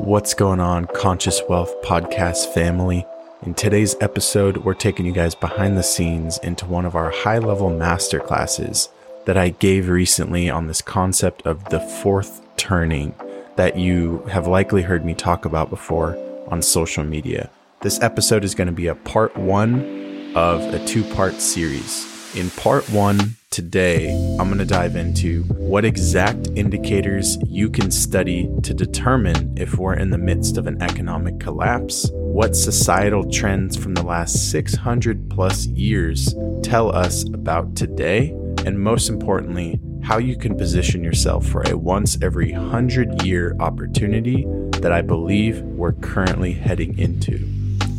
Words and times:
What's 0.00 0.32
going 0.32 0.60
on, 0.60 0.86
Conscious 0.86 1.42
Wealth 1.48 1.74
Podcast 1.82 2.54
family? 2.54 3.04
In 3.42 3.52
today's 3.52 3.96
episode, 4.00 4.58
we're 4.58 4.72
taking 4.72 5.04
you 5.04 5.12
guys 5.12 5.34
behind 5.34 5.76
the 5.76 5.82
scenes 5.82 6.38
into 6.38 6.66
one 6.66 6.86
of 6.86 6.94
our 6.94 7.10
high 7.10 7.38
level 7.38 7.68
masterclasses 7.68 8.90
that 9.26 9.36
I 9.36 9.48
gave 9.50 9.88
recently 9.88 10.48
on 10.48 10.68
this 10.68 10.80
concept 10.80 11.44
of 11.44 11.64
the 11.70 11.80
fourth 11.80 12.40
turning 12.56 13.12
that 13.56 13.76
you 13.76 14.20
have 14.30 14.46
likely 14.46 14.82
heard 14.82 15.04
me 15.04 15.14
talk 15.14 15.44
about 15.44 15.68
before 15.68 16.16
on 16.46 16.62
social 16.62 17.02
media. 17.02 17.50
This 17.82 18.00
episode 18.00 18.44
is 18.44 18.54
going 18.54 18.68
to 18.68 18.72
be 18.72 18.86
a 18.86 18.94
part 18.94 19.36
one 19.36 20.32
of 20.36 20.62
a 20.72 20.86
two 20.86 21.02
part 21.12 21.34
series. 21.34 22.17
In 22.34 22.50
part 22.50 22.88
one, 22.90 23.36
today, 23.50 24.10
I'm 24.38 24.48
going 24.48 24.58
to 24.58 24.66
dive 24.66 24.96
into 24.96 25.44
what 25.44 25.86
exact 25.86 26.48
indicators 26.54 27.38
you 27.46 27.70
can 27.70 27.90
study 27.90 28.50
to 28.64 28.74
determine 28.74 29.56
if 29.56 29.78
we're 29.78 29.94
in 29.94 30.10
the 30.10 30.18
midst 30.18 30.58
of 30.58 30.66
an 30.66 30.80
economic 30.82 31.40
collapse, 31.40 32.10
what 32.12 32.54
societal 32.54 33.30
trends 33.30 33.78
from 33.78 33.94
the 33.94 34.04
last 34.04 34.50
600 34.50 35.30
plus 35.30 35.66
years 35.68 36.34
tell 36.62 36.94
us 36.94 37.24
about 37.28 37.74
today, 37.74 38.28
and 38.66 38.78
most 38.78 39.08
importantly, 39.08 39.80
how 40.02 40.18
you 40.18 40.36
can 40.36 40.54
position 40.54 41.02
yourself 41.02 41.46
for 41.46 41.62
a 41.62 41.78
once 41.78 42.18
every 42.20 42.52
100 42.52 43.22
year 43.22 43.56
opportunity 43.58 44.44
that 44.80 44.92
I 44.92 45.00
believe 45.00 45.62
we're 45.62 45.92
currently 45.92 46.52
heading 46.52 46.98
into. 46.98 47.48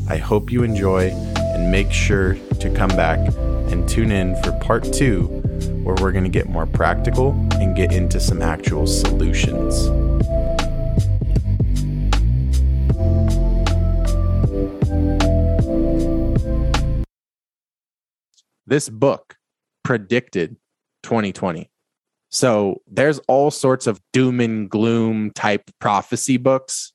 I 0.07 0.17
hope 0.17 0.51
you 0.51 0.61
enjoy 0.61 1.09
and 1.09 1.71
make 1.71 1.91
sure 1.91 2.35
to 2.59 2.69
come 2.69 2.89
back 2.89 3.19
and 3.71 3.87
tune 3.87 4.11
in 4.11 4.35
for 4.43 4.51
part 4.59 4.83
two, 4.83 5.27
where 5.83 5.95
we're 6.01 6.11
going 6.11 6.23
to 6.23 6.29
get 6.29 6.49
more 6.49 6.65
practical 6.65 7.31
and 7.53 7.75
get 7.75 7.91
into 7.91 8.19
some 8.19 8.41
actual 8.41 8.87
solutions. 8.87 9.89
This 18.65 18.87
book 18.87 19.35
predicted 19.83 20.55
2020. 21.01 21.71
So 22.29 22.81
there's 22.85 23.17
all 23.27 23.49
sorts 23.49 23.87
of 23.87 23.99
doom 24.13 24.39
and 24.39 24.69
gloom 24.69 25.31
type 25.31 25.71
prophecy 25.79 26.37
books. 26.37 26.93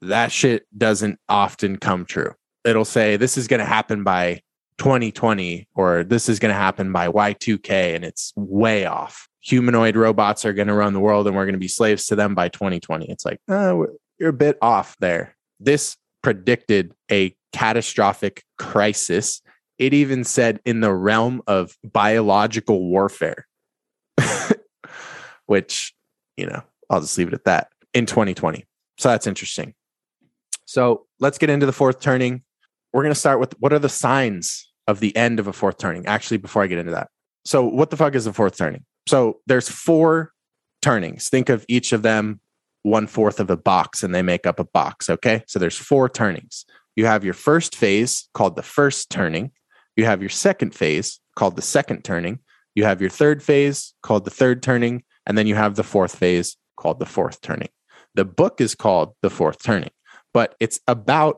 That 0.00 0.30
shit 0.30 0.66
doesn't 0.76 1.18
often 1.28 1.78
come 1.78 2.04
true. 2.04 2.34
It'll 2.64 2.84
say 2.84 3.16
this 3.16 3.36
is 3.36 3.48
going 3.48 3.58
to 3.58 3.66
happen 3.66 4.04
by 4.04 4.42
2020 4.78 5.68
or 5.74 6.04
this 6.04 6.28
is 6.28 6.38
going 6.38 6.52
to 6.52 6.58
happen 6.58 6.92
by 6.92 7.08
Y2K 7.08 7.94
and 7.94 8.04
it's 8.04 8.32
way 8.36 8.84
off. 8.86 9.28
Humanoid 9.42 9.96
robots 9.96 10.44
are 10.44 10.52
going 10.52 10.68
to 10.68 10.74
run 10.74 10.92
the 10.92 11.00
world 11.00 11.26
and 11.26 11.36
we're 11.36 11.44
going 11.44 11.54
to 11.54 11.58
be 11.58 11.68
slaves 11.68 12.06
to 12.06 12.16
them 12.16 12.34
by 12.34 12.48
2020. 12.48 13.10
It's 13.10 13.24
like, 13.24 13.40
oh, 13.48 13.86
you're 14.18 14.30
a 14.30 14.34
bit 14.34 14.58
off 14.60 14.96
there. 14.98 15.36
This 15.60 15.96
predicted 16.22 16.92
a 17.10 17.34
catastrophic 17.52 18.44
crisis. 18.58 19.40
It 19.78 19.94
even 19.94 20.24
said 20.24 20.60
in 20.64 20.80
the 20.80 20.92
realm 20.92 21.42
of 21.46 21.76
biological 21.84 22.82
warfare, 22.82 23.46
which, 25.46 25.94
you 26.36 26.46
know, 26.46 26.62
I'll 26.90 27.00
just 27.00 27.16
leave 27.16 27.28
it 27.28 27.34
at 27.34 27.44
that 27.44 27.68
in 27.94 28.06
2020. 28.06 28.64
So 28.98 29.08
that's 29.10 29.26
interesting. 29.26 29.74
So 30.64 31.06
let's 31.20 31.38
get 31.38 31.50
into 31.50 31.66
the 31.66 31.72
fourth 31.72 32.00
turning 32.00 32.42
we're 32.96 33.02
going 33.02 33.12
to 33.12 33.20
start 33.20 33.40
with 33.40 33.52
what 33.60 33.74
are 33.74 33.78
the 33.78 33.90
signs 33.90 34.65
of 34.86 35.00
the 35.00 35.14
end 35.16 35.38
of 35.38 35.46
a 35.46 35.52
fourth 35.52 35.78
turning? 35.78 36.06
Actually, 36.06 36.38
before 36.38 36.62
I 36.62 36.66
get 36.66 36.78
into 36.78 36.92
that. 36.92 37.08
So, 37.44 37.64
what 37.64 37.90
the 37.90 37.96
fuck 37.96 38.14
is 38.14 38.26
a 38.26 38.32
fourth 38.32 38.56
turning? 38.56 38.84
So, 39.06 39.40
there's 39.46 39.68
four 39.68 40.32
turnings. 40.82 41.28
Think 41.28 41.48
of 41.48 41.64
each 41.68 41.92
of 41.92 42.02
them 42.02 42.40
one 42.82 43.06
fourth 43.06 43.40
of 43.40 43.50
a 43.50 43.56
box 43.56 44.02
and 44.02 44.14
they 44.14 44.22
make 44.22 44.46
up 44.46 44.60
a 44.60 44.64
box. 44.64 45.10
Okay. 45.10 45.42
So, 45.46 45.58
there's 45.58 45.76
four 45.76 46.08
turnings. 46.08 46.64
You 46.94 47.06
have 47.06 47.24
your 47.24 47.34
first 47.34 47.76
phase 47.76 48.28
called 48.34 48.56
the 48.56 48.62
first 48.62 49.10
turning. 49.10 49.52
You 49.96 50.04
have 50.04 50.22
your 50.22 50.30
second 50.30 50.74
phase 50.74 51.20
called 51.36 51.56
the 51.56 51.62
second 51.62 52.04
turning. 52.04 52.40
You 52.74 52.84
have 52.84 53.00
your 53.00 53.10
third 53.10 53.42
phase 53.42 53.94
called 54.02 54.24
the 54.24 54.30
third 54.30 54.62
turning. 54.62 55.04
And 55.26 55.36
then 55.36 55.46
you 55.46 55.54
have 55.54 55.74
the 55.74 55.82
fourth 55.82 56.16
phase 56.16 56.56
called 56.76 56.98
the 56.98 57.06
fourth 57.06 57.40
turning. 57.40 57.68
The 58.16 58.24
book 58.24 58.62
is 58.62 58.74
called 58.74 59.14
The 59.20 59.28
Fourth 59.28 59.62
Turning, 59.62 59.90
but 60.32 60.54
it's 60.58 60.80
about 60.88 61.36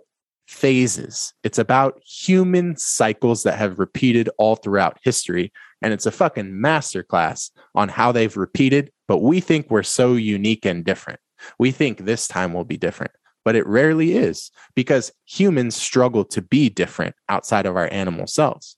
phases. 0.49 1.35
It's 1.45 1.59
about 1.59 2.03
human 2.05 2.75
cycles 2.77 3.43
that 3.43 3.59
have 3.59 3.79
repeated 3.79 4.31
all 4.39 4.57
throughout 4.57 4.99
history. 5.03 5.53
And 5.83 5.93
it's 5.93 6.07
a 6.07 6.11
fucking 6.11 6.53
masterclass 6.53 7.51
on 7.75 7.91
how 7.91 8.13
they've 8.13 8.37
repeated. 8.37 8.91
But 9.07 9.19
we 9.19 9.41
think 9.41 9.71
we're 9.71 9.83
so 9.83 10.15
unique 10.15 10.65
and 10.65 10.85
different. 10.85 11.21
We 11.59 11.71
think 11.71 11.99
this 11.99 12.27
time 12.27 12.55
will 12.55 12.65
be 12.65 12.79
different, 12.79 13.13
but 13.45 13.55
it 13.55 13.67
rarely 13.67 14.17
is 14.17 14.51
because 14.75 15.13
humans 15.27 15.77
struggle 15.77 16.25
to 16.25 16.43
be 16.43 16.69
different 16.69 17.15
outside 17.29 17.67
of 17.67 17.77
our 17.77 17.89
animal 17.93 18.27
selves. 18.27 18.77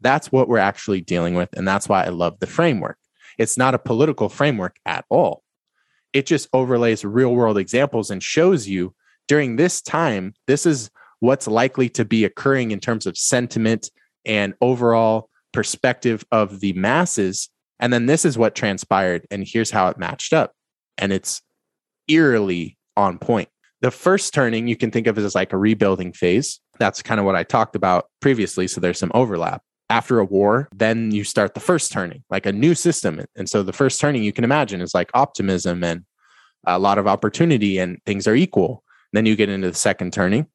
That's 0.00 0.30
what 0.30 0.48
we're 0.48 0.58
actually 0.58 1.00
dealing 1.00 1.34
with. 1.34 1.48
And 1.54 1.66
that's 1.66 1.88
why 1.88 2.04
I 2.04 2.08
love 2.08 2.40
the 2.40 2.46
framework. 2.46 2.98
It's 3.38 3.56
not 3.56 3.74
a 3.74 3.78
political 3.78 4.28
framework 4.28 4.76
at 4.84 5.04
all. 5.08 5.42
It 6.12 6.26
just 6.26 6.48
overlays 6.52 7.04
real 7.04 7.34
world 7.34 7.56
examples 7.56 8.10
and 8.10 8.22
shows 8.22 8.68
you 8.68 8.94
during 9.26 9.56
this 9.56 9.80
time, 9.80 10.34
this 10.46 10.66
is 10.66 10.90
what's 11.24 11.48
likely 11.48 11.88
to 11.88 12.04
be 12.04 12.24
occurring 12.24 12.70
in 12.70 12.78
terms 12.78 13.06
of 13.06 13.16
sentiment 13.16 13.90
and 14.26 14.52
overall 14.60 15.30
perspective 15.52 16.24
of 16.30 16.60
the 16.60 16.74
masses. 16.74 17.48
And 17.80 17.92
then 17.92 18.06
this 18.06 18.24
is 18.24 18.36
what 18.36 18.54
transpired. 18.54 19.26
And 19.30 19.44
here's 19.46 19.70
how 19.70 19.88
it 19.88 19.98
matched 19.98 20.32
up. 20.34 20.52
And 20.98 21.12
it's 21.12 21.40
eerily 22.08 22.76
on 22.96 23.18
point. 23.18 23.48
The 23.80 23.90
first 23.90 24.34
turning 24.34 24.68
you 24.68 24.76
can 24.76 24.90
think 24.90 25.06
of 25.06 25.18
as 25.18 25.34
like 25.34 25.52
a 25.52 25.58
rebuilding 25.58 26.12
phase. 26.12 26.60
That's 26.78 27.02
kind 27.02 27.18
of 27.18 27.26
what 27.26 27.36
I 27.36 27.42
talked 27.42 27.74
about 27.74 28.06
previously. 28.20 28.68
So 28.68 28.80
there's 28.80 28.98
some 28.98 29.12
overlap. 29.14 29.62
After 29.90 30.18
a 30.18 30.24
war, 30.24 30.68
then 30.74 31.10
you 31.10 31.24
start 31.24 31.54
the 31.54 31.60
first 31.60 31.92
turning, 31.92 32.22
like 32.30 32.46
a 32.46 32.52
new 32.52 32.74
system. 32.74 33.20
And 33.36 33.48
so 33.48 33.62
the 33.62 33.72
first 33.72 34.00
turning 34.00 34.22
you 34.22 34.32
can 34.32 34.44
imagine 34.44 34.80
is 34.80 34.94
like 34.94 35.10
optimism 35.14 35.84
and 35.84 36.04
a 36.66 36.78
lot 36.78 36.98
of 36.98 37.06
opportunity 37.06 37.78
and 37.78 37.98
things 38.06 38.26
are 38.26 38.34
equal. 38.34 38.82
Then 39.12 39.26
you 39.26 39.36
get 39.36 39.50
into 39.50 39.68
the 39.68 39.76
second 39.76 40.12
turning. 40.12 40.46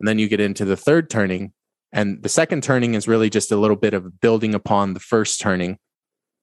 And 0.00 0.06
then 0.06 0.18
you 0.18 0.28
get 0.28 0.40
into 0.40 0.64
the 0.64 0.76
third 0.76 1.10
turning. 1.10 1.52
And 1.92 2.22
the 2.22 2.28
second 2.28 2.62
turning 2.62 2.94
is 2.94 3.08
really 3.08 3.30
just 3.30 3.52
a 3.52 3.56
little 3.56 3.76
bit 3.76 3.94
of 3.94 4.20
building 4.20 4.54
upon 4.54 4.94
the 4.94 5.00
first 5.00 5.40
turning, 5.40 5.78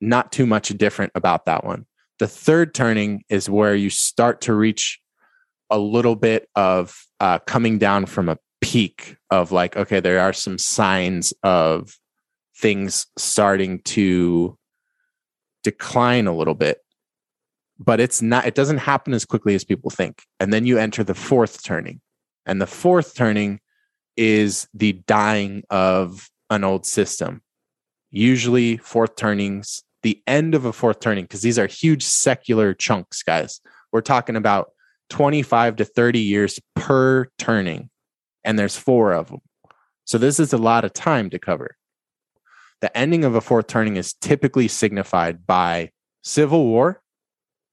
not 0.01 0.31
too 0.31 0.45
much 0.45 0.69
different 0.69 1.11
about 1.15 1.45
that 1.45 1.63
one. 1.63 1.85
The 2.19 2.27
third 2.27 2.73
turning 2.73 3.23
is 3.29 3.49
where 3.49 3.75
you 3.75 3.89
start 3.89 4.41
to 4.41 4.53
reach 4.53 4.99
a 5.69 5.77
little 5.77 6.15
bit 6.15 6.47
of 6.55 7.03
uh, 7.19 7.39
coming 7.39 7.77
down 7.77 8.05
from 8.05 8.29
a 8.29 8.37
peak 8.61 9.17
of 9.29 9.51
like, 9.51 9.75
okay, 9.75 9.99
there 9.99 10.19
are 10.19 10.33
some 10.33 10.57
signs 10.57 11.33
of 11.43 11.97
things 12.55 13.07
starting 13.17 13.79
to 13.79 14.57
decline 15.63 16.27
a 16.27 16.35
little 16.35 16.53
bit 16.53 16.83
but 17.79 17.99
it's 17.99 18.21
not 18.21 18.45
it 18.45 18.55
doesn't 18.55 18.77
happen 18.77 19.13
as 19.13 19.25
quickly 19.25 19.55
as 19.55 19.63
people 19.63 19.89
think 19.89 20.23
and 20.39 20.53
then 20.53 20.65
you 20.65 20.77
enter 20.77 21.03
the 21.03 21.15
fourth 21.15 21.63
turning 21.63 21.99
and 22.45 22.61
the 22.61 22.67
fourth 22.67 23.15
turning 23.15 23.59
is 24.15 24.67
the 24.73 24.93
dying 25.07 25.63
of 25.69 26.29
an 26.49 26.63
old 26.63 26.85
system. 26.85 27.41
Usually, 28.11 28.77
fourth 28.77 29.15
turnings, 29.15 29.83
the 30.03 30.21
end 30.27 30.53
of 30.53 30.65
a 30.65 30.73
fourth 30.73 30.99
turning, 30.99 31.23
because 31.25 31.41
these 31.41 31.57
are 31.57 31.67
huge 31.67 32.03
secular 32.03 32.73
chunks, 32.73 33.23
guys. 33.23 33.59
We're 33.91 34.01
talking 34.01 34.35
about 34.35 34.71
25 35.09 35.77
to 35.77 35.85
30 35.85 36.19
years 36.19 36.59
per 36.75 37.27
turning, 37.37 37.89
and 38.43 38.57
there's 38.59 38.77
four 38.77 39.13
of 39.13 39.29
them. 39.29 39.41
So, 40.05 40.17
this 40.17 40.39
is 40.39 40.53
a 40.53 40.57
lot 40.57 40.85
of 40.85 40.93
time 40.93 41.29
to 41.31 41.39
cover. 41.39 41.75
The 42.81 42.95
ending 42.95 43.23
of 43.23 43.33
a 43.33 43.41
fourth 43.41 43.67
turning 43.67 43.95
is 43.95 44.13
typically 44.13 44.67
signified 44.67 45.47
by 45.47 45.91
civil 46.21 46.65
war, 46.65 47.01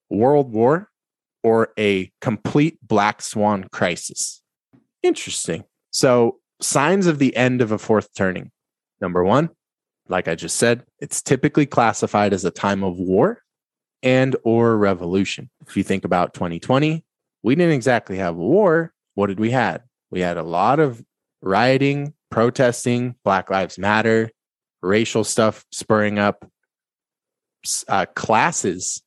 world 0.08 0.52
war, 0.52 0.88
or 1.42 1.72
a 1.78 2.12
complete 2.20 2.78
black 2.82 3.20
swan 3.22 3.66
crisis. 3.72 4.39
Interesting. 5.02 5.64
So, 5.90 6.38
signs 6.60 7.06
of 7.06 7.18
the 7.18 7.34
end 7.36 7.62
of 7.62 7.72
a 7.72 7.78
fourth 7.78 8.14
turning. 8.14 8.50
Number 9.00 9.24
one, 9.24 9.50
like 10.08 10.28
I 10.28 10.34
just 10.34 10.56
said, 10.56 10.84
it's 10.98 11.22
typically 11.22 11.66
classified 11.66 12.32
as 12.32 12.44
a 12.44 12.50
time 12.50 12.84
of 12.84 12.98
war 12.98 13.42
and 14.02 14.36
or 14.44 14.76
revolution. 14.76 15.50
If 15.66 15.76
you 15.76 15.82
think 15.82 16.04
about 16.04 16.34
2020, 16.34 17.04
we 17.42 17.54
didn't 17.54 17.72
exactly 17.72 18.18
have 18.18 18.34
a 18.34 18.38
war. 18.38 18.92
What 19.14 19.28
did 19.28 19.40
we 19.40 19.50
had? 19.50 19.82
We 20.10 20.20
had 20.20 20.36
a 20.36 20.42
lot 20.42 20.80
of 20.80 21.02
rioting, 21.42 22.14
protesting, 22.30 23.14
Black 23.24 23.50
Lives 23.50 23.78
Matter, 23.78 24.30
racial 24.82 25.24
stuff 25.24 25.64
spurring 25.70 26.18
up 26.18 26.46
uh, 27.88 28.06
classes. 28.14 29.02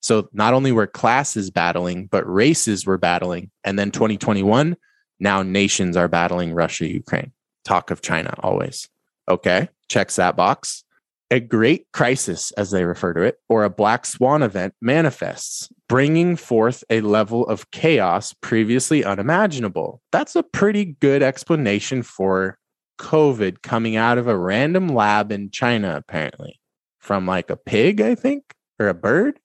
So 0.00 0.28
not 0.32 0.54
only 0.54 0.72
were 0.72 0.86
classes 0.86 1.50
battling, 1.50 2.06
but 2.06 2.30
races 2.30 2.86
were 2.86 2.98
battling. 2.98 3.50
And 3.64 3.78
then 3.78 3.90
2021, 3.90 4.76
now 5.20 5.42
nations 5.42 5.96
are 5.96 6.08
battling 6.08 6.52
Russia, 6.54 6.86
Ukraine. 6.86 7.32
Talk 7.64 7.90
of 7.90 8.02
China 8.02 8.34
always. 8.40 8.88
Okay, 9.28 9.68
checks 9.88 10.16
that 10.16 10.36
box. 10.36 10.84
A 11.30 11.40
great 11.40 11.86
crisis, 11.92 12.52
as 12.52 12.70
they 12.70 12.84
refer 12.84 13.14
to 13.14 13.22
it, 13.22 13.38
or 13.48 13.64
a 13.64 13.70
black 13.70 14.04
swan 14.06 14.42
event 14.42 14.74
manifests. 14.80 15.70
bringing 15.88 16.36
forth 16.36 16.82
a 16.90 17.00
level 17.02 17.46
of 17.46 17.70
chaos 17.70 18.34
previously 18.40 19.04
unimaginable. 19.04 20.00
That's 20.12 20.34
a 20.36 20.42
pretty 20.42 20.96
good 21.00 21.22
explanation 21.22 22.02
for 22.02 22.58
COVID 22.98 23.62
coming 23.62 23.96
out 23.96 24.18
of 24.18 24.26
a 24.26 24.36
random 24.36 24.88
lab 24.88 25.30
in 25.30 25.50
China, 25.50 25.96
apparently, 25.96 26.60
from 26.98 27.26
like 27.26 27.50
a 27.50 27.56
pig, 27.56 28.00
I 28.00 28.14
think, 28.14 28.54
or 28.78 28.88
a 28.88 28.94
bird. 28.94 29.38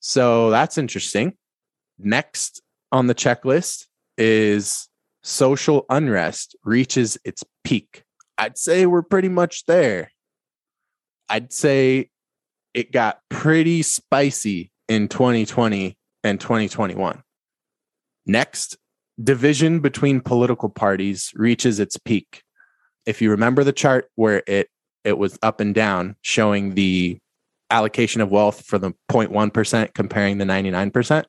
So 0.00 0.50
that's 0.50 0.78
interesting. 0.78 1.34
Next 1.98 2.62
on 2.92 3.06
the 3.06 3.14
checklist 3.14 3.86
is 4.16 4.88
social 5.24 5.86
unrest 5.88 6.54
reaches 6.64 7.18
its 7.24 7.42
peak. 7.64 8.04
I'd 8.36 8.58
say 8.58 8.86
we're 8.86 9.02
pretty 9.02 9.30
much 9.30 9.64
there. 9.64 10.12
I'd 11.28 11.52
say 11.52 12.10
it 12.74 12.92
got 12.92 13.20
pretty 13.30 13.82
spicy 13.82 14.70
in 14.88 15.08
2020 15.08 15.96
and 16.22 16.40
2021. 16.40 17.22
Next, 18.26 18.76
division 19.22 19.80
between 19.80 20.20
political 20.20 20.68
parties 20.68 21.32
reaches 21.34 21.80
its 21.80 21.96
peak. 21.96 22.42
If 23.06 23.22
you 23.22 23.30
remember 23.30 23.64
the 23.64 23.72
chart 23.72 24.10
where 24.14 24.42
it 24.46 24.68
it 25.04 25.18
was 25.18 25.38
up 25.42 25.60
and 25.60 25.74
down 25.74 26.16
showing 26.22 26.74
the 26.74 27.18
allocation 27.70 28.22
of 28.22 28.30
wealth 28.30 28.64
for 28.64 28.78
the 28.78 28.92
0.1% 29.10 29.92
comparing 29.92 30.38
the 30.38 30.46
99%, 30.46 31.24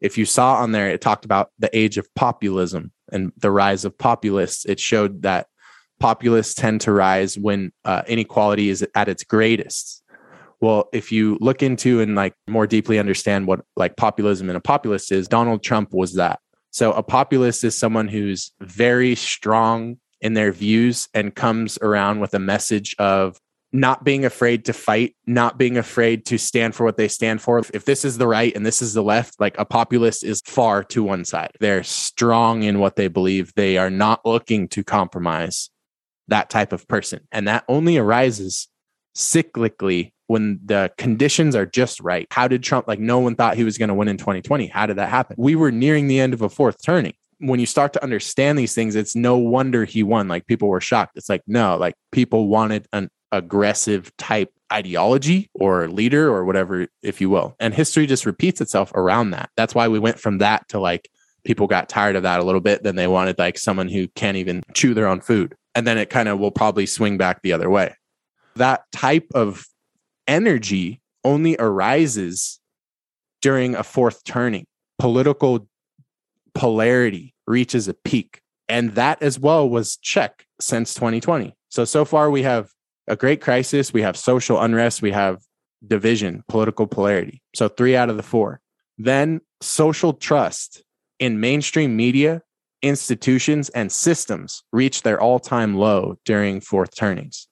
if 0.00 0.16
you 0.16 0.24
saw 0.24 0.54
on 0.54 0.70
there 0.70 0.88
it 0.88 1.00
talked 1.00 1.24
about 1.24 1.50
the 1.58 1.76
age 1.76 1.98
of 1.98 2.12
populism 2.14 2.92
and 3.12 3.32
the 3.36 3.50
rise 3.50 3.84
of 3.84 3.96
populists, 3.96 4.64
it 4.64 4.80
showed 4.80 5.22
that 5.22 5.46
populists 6.00 6.54
tend 6.54 6.80
to 6.82 6.92
rise 6.92 7.36
when 7.36 7.72
uh, 7.84 8.02
inequality 8.06 8.70
is 8.70 8.86
at 8.94 9.08
its 9.08 9.24
greatest 9.24 10.02
well, 10.60 10.88
if 10.92 11.12
you 11.12 11.38
look 11.40 11.62
into 11.62 12.00
and 12.00 12.14
like 12.14 12.34
more 12.48 12.66
deeply 12.66 12.98
understand 12.98 13.46
what 13.46 13.60
like 13.76 13.96
populism 13.96 14.48
and 14.48 14.56
a 14.56 14.60
populist 14.60 15.12
is, 15.12 15.28
Donald 15.28 15.62
Trump 15.62 15.92
was 15.92 16.14
that. 16.14 16.40
So 16.70 16.92
a 16.92 17.02
populist 17.02 17.64
is 17.64 17.78
someone 17.78 18.08
who's 18.08 18.52
very 18.60 19.14
strong 19.14 19.98
in 20.20 20.34
their 20.34 20.52
views 20.52 21.08
and 21.14 21.34
comes 21.34 21.78
around 21.80 22.20
with 22.20 22.34
a 22.34 22.38
message 22.38 22.94
of 22.98 23.38
not 23.72 24.02
being 24.04 24.24
afraid 24.24 24.64
to 24.64 24.72
fight, 24.72 25.14
not 25.26 25.58
being 25.58 25.76
afraid 25.76 26.24
to 26.26 26.38
stand 26.38 26.74
for 26.74 26.84
what 26.84 26.96
they 26.96 27.08
stand 27.08 27.42
for. 27.42 27.58
If 27.58 27.84
this 27.84 28.04
is 28.04 28.16
the 28.16 28.26
right 28.26 28.54
and 28.56 28.64
this 28.64 28.80
is 28.80 28.94
the 28.94 29.02
left, 29.02 29.38
like 29.40 29.58
a 29.58 29.64
populist 29.64 30.24
is 30.24 30.40
far 30.46 30.82
to 30.84 31.02
one 31.02 31.24
side. 31.24 31.52
They're 31.60 31.82
strong 31.82 32.62
in 32.62 32.78
what 32.78 32.96
they 32.96 33.08
believe. 33.08 33.52
They 33.54 33.76
are 33.76 33.90
not 33.90 34.24
looking 34.24 34.68
to 34.68 34.82
compromise 34.82 35.70
that 36.28 36.50
type 36.50 36.72
of 36.72 36.88
person. 36.88 37.20
And 37.30 37.46
that 37.48 37.64
only 37.68 37.98
arises 37.98 38.68
cyclically 39.16 40.12
when 40.28 40.60
the 40.64 40.90
conditions 40.98 41.56
are 41.56 41.66
just 41.66 42.00
right. 42.00 42.26
How 42.30 42.48
did 42.48 42.62
Trump, 42.62 42.86
like, 42.86 43.00
no 43.00 43.18
one 43.18 43.34
thought 43.34 43.56
he 43.56 43.64
was 43.64 43.78
going 43.78 43.88
to 43.88 43.94
win 43.94 44.08
in 44.08 44.18
2020? 44.18 44.66
How 44.68 44.86
did 44.86 44.96
that 44.96 45.08
happen? 45.08 45.36
We 45.38 45.56
were 45.56 45.72
nearing 45.72 46.06
the 46.06 46.20
end 46.20 46.34
of 46.34 46.42
a 46.42 46.48
fourth 46.48 46.82
turning. 46.84 47.14
When 47.40 47.60
you 47.60 47.66
start 47.66 47.92
to 47.94 48.02
understand 48.02 48.58
these 48.58 48.74
things, 48.74 48.94
it's 48.94 49.16
no 49.16 49.38
wonder 49.38 49.84
he 49.84 50.02
won. 50.02 50.28
Like, 50.28 50.46
people 50.46 50.68
were 50.68 50.80
shocked. 50.80 51.16
It's 51.16 51.28
like, 51.28 51.42
no, 51.46 51.76
like, 51.76 51.94
people 52.12 52.48
wanted 52.48 52.86
an 52.92 53.08
aggressive 53.32 54.14
type 54.16 54.52
ideology 54.72 55.50
or 55.54 55.88
leader 55.88 56.28
or 56.28 56.44
whatever, 56.44 56.88
if 57.02 57.20
you 57.20 57.30
will. 57.30 57.56
And 57.58 57.74
history 57.74 58.06
just 58.06 58.26
repeats 58.26 58.60
itself 58.60 58.92
around 58.94 59.30
that. 59.30 59.50
That's 59.56 59.74
why 59.74 59.88
we 59.88 59.98
went 59.98 60.18
from 60.18 60.38
that 60.38 60.68
to 60.68 60.78
like, 60.78 61.08
people 61.44 61.66
got 61.66 61.88
tired 61.88 62.16
of 62.16 62.22
that 62.24 62.40
a 62.40 62.44
little 62.44 62.60
bit. 62.60 62.82
Then 62.82 62.96
they 62.96 63.06
wanted 63.06 63.38
like 63.38 63.58
someone 63.58 63.88
who 63.88 64.08
can't 64.08 64.36
even 64.36 64.62
chew 64.74 64.94
their 64.94 65.06
own 65.06 65.20
food. 65.20 65.54
And 65.74 65.86
then 65.86 65.98
it 65.98 66.10
kind 66.10 66.28
of 66.28 66.38
will 66.38 66.50
probably 66.50 66.86
swing 66.86 67.18
back 67.18 67.42
the 67.42 67.52
other 67.52 67.70
way. 67.70 67.94
That 68.56 68.82
type 68.92 69.28
of 69.34 69.66
energy 70.26 71.00
only 71.24 71.56
arises 71.58 72.60
during 73.40 73.74
a 73.74 73.84
fourth 73.84 74.24
turning. 74.24 74.66
Political 74.98 75.68
polarity 76.54 77.34
reaches 77.46 77.88
a 77.88 77.94
peak. 77.94 78.40
And 78.68 78.94
that 78.96 79.22
as 79.22 79.38
well 79.38 79.68
was 79.68 79.96
check 79.96 80.44
since 80.60 80.92
2020. 80.94 81.54
So, 81.70 81.84
so 81.84 82.04
far 82.04 82.30
we 82.30 82.42
have 82.42 82.70
a 83.08 83.16
great 83.16 83.40
crisis, 83.40 83.92
we 83.92 84.02
have 84.02 84.16
social 84.16 84.60
unrest, 84.60 85.02
we 85.02 85.12
have 85.12 85.42
division, 85.86 86.44
political 86.48 86.86
polarity. 86.86 87.42
So, 87.54 87.68
three 87.68 87.96
out 87.96 88.10
of 88.10 88.16
the 88.16 88.22
four. 88.22 88.60
Then, 88.96 89.40
social 89.60 90.12
trust 90.12 90.82
in 91.18 91.40
mainstream 91.40 91.96
media, 91.96 92.42
institutions, 92.82 93.68
and 93.70 93.90
systems 93.90 94.62
reached 94.72 95.04
their 95.04 95.20
all 95.20 95.38
time 95.38 95.76
low 95.76 96.16
during 96.24 96.60
fourth 96.60 96.94
turnings. 96.96 97.48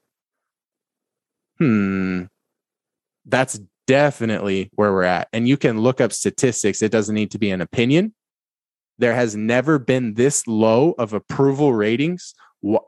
Hmm, 1.58 2.25
that's 3.25 3.61
definitely 3.87 4.70
where 4.75 4.93
we're 4.93 5.05
at. 5.05 5.29
And 5.32 5.49
you 5.49 5.56
can 5.56 5.81
look 5.81 6.00
up 6.00 6.12
statistics. 6.12 6.82
It 6.82 6.93
doesn't 6.93 7.14
need 7.14 7.31
to 7.32 7.38
be 7.38 7.50
an 7.50 7.61
opinion. 7.61 8.14
There 8.99 9.14
has 9.14 9.37
never 9.37 9.79
been 9.79 10.14
this 10.14 10.47
low 10.47 10.94
of 10.99 11.12
approval 11.12 11.73
ratings, 11.75 12.35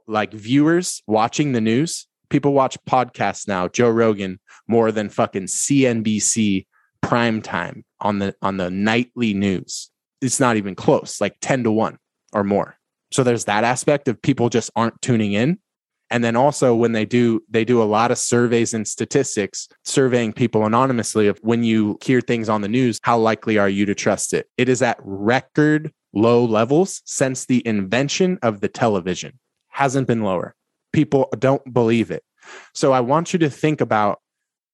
like 0.06 0.32
viewers 0.32 1.02
watching 1.06 1.52
the 1.52 1.60
news. 1.60 2.06
People 2.30 2.52
watch 2.52 2.76
podcasts 2.88 3.48
now, 3.48 3.68
Joe 3.68 3.90
Rogan, 3.90 4.38
more 4.66 4.92
than 4.92 5.08
fucking 5.08 5.44
CNBC 5.44 6.66
prime 7.02 7.40
time 7.40 7.84
on 8.00 8.18
the 8.18 8.34
on 8.42 8.56
the 8.56 8.70
nightly 8.70 9.34
news. 9.34 9.90
It's 10.20 10.40
not 10.40 10.56
even 10.56 10.74
close, 10.74 11.20
like 11.20 11.36
10 11.40 11.64
to 11.64 11.70
1 11.70 11.98
or 12.32 12.44
more. 12.44 12.76
So 13.12 13.22
there's 13.22 13.44
that 13.44 13.64
aspect 13.64 14.08
of 14.08 14.20
people 14.20 14.48
just 14.48 14.70
aren't 14.76 15.00
tuning 15.00 15.32
in 15.32 15.58
and 16.10 16.24
then 16.24 16.36
also 16.36 16.74
when 16.74 16.92
they 16.92 17.04
do 17.04 17.42
they 17.48 17.64
do 17.64 17.82
a 17.82 17.84
lot 17.84 18.10
of 18.10 18.18
surveys 18.18 18.74
and 18.74 18.86
statistics 18.86 19.68
surveying 19.84 20.32
people 20.32 20.64
anonymously 20.64 21.26
of 21.26 21.38
when 21.42 21.64
you 21.64 21.98
hear 22.02 22.20
things 22.20 22.48
on 22.48 22.60
the 22.60 22.68
news 22.68 22.98
how 23.02 23.18
likely 23.18 23.58
are 23.58 23.68
you 23.68 23.86
to 23.86 23.94
trust 23.94 24.32
it 24.32 24.48
it 24.56 24.68
is 24.68 24.82
at 24.82 24.98
record 25.02 25.92
low 26.12 26.44
levels 26.44 27.02
since 27.04 27.46
the 27.46 27.66
invention 27.66 28.38
of 28.42 28.60
the 28.60 28.68
television 28.68 29.38
hasn't 29.68 30.06
been 30.06 30.22
lower 30.22 30.54
people 30.92 31.28
don't 31.38 31.72
believe 31.72 32.10
it 32.10 32.22
so 32.74 32.92
i 32.92 33.00
want 33.00 33.32
you 33.32 33.38
to 33.38 33.50
think 33.50 33.80
about 33.80 34.20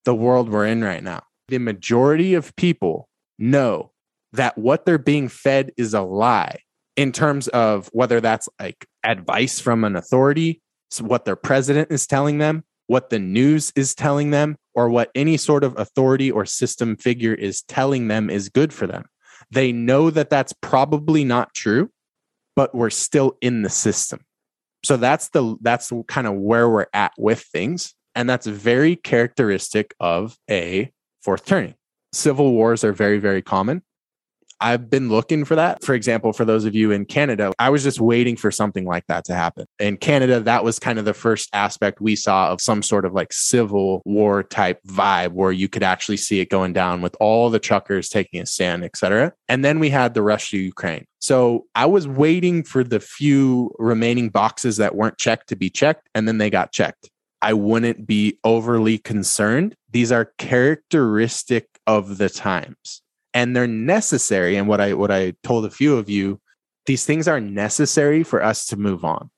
the 0.04 0.14
world 0.14 0.48
we're 0.48 0.66
in 0.66 0.82
right 0.82 1.02
now 1.02 1.22
the 1.48 1.58
majority 1.58 2.34
of 2.34 2.54
people 2.56 3.08
know 3.38 3.90
that 4.32 4.56
what 4.58 4.84
they're 4.84 4.98
being 4.98 5.28
fed 5.28 5.70
is 5.76 5.94
a 5.94 6.02
lie 6.02 6.58
in 6.96 7.12
terms 7.12 7.48
of 7.48 7.88
whether 7.92 8.20
that's 8.20 8.48
like 8.60 8.86
advice 9.04 9.60
from 9.60 9.84
an 9.84 9.96
authority 9.96 10.60
what 11.00 11.24
their 11.24 11.36
president 11.36 11.90
is 11.90 12.06
telling 12.06 12.38
them, 12.38 12.64
what 12.86 13.10
the 13.10 13.18
news 13.18 13.72
is 13.76 13.94
telling 13.94 14.30
them, 14.30 14.56
or 14.74 14.88
what 14.88 15.10
any 15.14 15.36
sort 15.36 15.64
of 15.64 15.78
authority 15.78 16.30
or 16.30 16.44
system 16.44 16.96
figure 16.96 17.34
is 17.34 17.62
telling 17.62 18.08
them 18.08 18.30
is 18.30 18.48
good 18.48 18.72
for 18.72 18.86
them. 18.86 19.04
They 19.50 19.72
know 19.72 20.10
that 20.10 20.30
that's 20.30 20.52
probably 20.60 21.24
not 21.24 21.54
true, 21.54 21.90
but 22.56 22.74
we're 22.74 22.90
still 22.90 23.36
in 23.40 23.62
the 23.62 23.70
system. 23.70 24.20
So 24.84 24.96
that's 24.96 25.30
the 25.30 25.56
that's 25.62 25.90
kind 26.08 26.26
of 26.26 26.34
where 26.34 26.68
we're 26.68 26.86
at 26.92 27.12
with 27.18 27.40
things, 27.40 27.94
and 28.14 28.28
that's 28.28 28.46
very 28.46 28.96
characteristic 28.96 29.94
of 29.98 30.36
a 30.50 30.90
fourth 31.22 31.46
turning. 31.46 31.74
Civil 32.12 32.52
wars 32.52 32.84
are 32.84 32.92
very 32.92 33.18
very 33.18 33.42
common. 33.42 33.82
I've 34.64 34.88
been 34.88 35.10
looking 35.10 35.44
for 35.44 35.56
that. 35.56 35.84
For 35.84 35.94
example, 35.94 36.32
for 36.32 36.46
those 36.46 36.64
of 36.64 36.74
you 36.74 36.90
in 36.90 37.04
Canada, 37.04 37.52
I 37.58 37.68
was 37.68 37.82
just 37.82 38.00
waiting 38.00 38.34
for 38.34 38.50
something 38.50 38.86
like 38.86 39.06
that 39.08 39.26
to 39.26 39.34
happen. 39.34 39.66
In 39.78 39.98
Canada, 39.98 40.40
that 40.40 40.64
was 40.64 40.78
kind 40.78 40.98
of 40.98 41.04
the 41.04 41.12
first 41.12 41.50
aspect 41.52 42.00
we 42.00 42.16
saw 42.16 42.48
of 42.48 42.62
some 42.62 42.82
sort 42.82 43.04
of 43.04 43.12
like 43.12 43.30
civil 43.30 44.00
war 44.06 44.42
type 44.42 44.80
vibe 44.88 45.32
where 45.32 45.52
you 45.52 45.68
could 45.68 45.82
actually 45.82 46.16
see 46.16 46.40
it 46.40 46.48
going 46.48 46.72
down 46.72 47.02
with 47.02 47.14
all 47.20 47.50
the 47.50 47.58
truckers 47.58 48.08
taking 48.08 48.40
a 48.40 48.46
stand, 48.46 48.84
etc. 48.84 49.34
And 49.50 49.62
then 49.62 49.80
we 49.80 49.90
had 49.90 50.14
the 50.14 50.22
Russia 50.22 50.56
Ukraine. 50.56 51.04
So 51.20 51.66
I 51.74 51.84
was 51.84 52.08
waiting 52.08 52.64
for 52.64 52.82
the 52.82 53.00
few 53.00 53.70
remaining 53.78 54.30
boxes 54.30 54.78
that 54.78 54.94
weren't 54.94 55.18
checked 55.18 55.50
to 55.50 55.56
be 55.56 55.68
checked, 55.68 56.08
and 56.14 56.26
then 56.26 56.38
they 56.38 56.48
got 56.48 56.72
checked. 56.72 57.10
I 57.42 57.52
wouldn't 57.52 58.06
be 58.06 58.38
overly 58.44 58.96
concerned. 58.96 59.76
These 59.90 60.10
are 60.10 60.32
characteristic 60.38 61.68
of 61.86 62.16
the 62.16 62.30
times 62.30 63.02
and 63.34 63.54
they're 63.54 63.66
necessary. 63.66 64.56
And 64.56 64.68
what 64.68 64.80
i 64.80 64.94
what 64.94 65.10
i 65.10 65.34
told 65.42 65.66
a 65.66 65.70
few 65.70 65.96
of 65.96 66.08
you 66.08 66.40
these 66.86 67.04
things 67.04 67.26
are 67.26 67.40
necessary 67.40 68.22
for 68.22 68.42
us 68.42 68.66
to 68.66 68.76
move 68.76 69.04
on. 69.04 69.30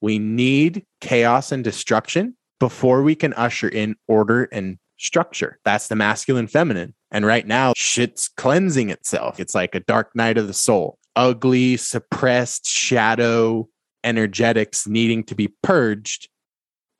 We 0.00 0.18
need 0.18 0.84
chaos 1.00 1.52
and 1.52 1.62
destruction 1.62 2.36
before 2.58 3.02
we 3.02 3.14
can 3.14 3.34
usher 3.34 3.68
in 3.68 3.96
order 4.08 4.44
and 4.44 4.78
structure. 4.98 5.58
That's 5.64 5.88
the 5.88 5.96
masculine 5.96 6.46
feminine. 6.46 6.94
And 7.10 7.26
right 7.26 7.46
now 7.46 7.74
shit's 7.76 8.28
cleansing 8.28 8.90
itself. 8.90 9.40
It's 9.40 9.54
like 9.54 9.74
a 9.74 9.80
dark 9.80 10.14
night 10.14 10.38
of 10.38 10.46
the 10.46 10.54
soul. 10.54 10.98
Ugly 11.16 11.76
suppressed 11.76 12.66
shadow 12.66 13.68
energetics 14.04 14.86
needing 14.86 15.24
to 15.24 15.34
be 15.34 15.48
purged. 15.62 16.28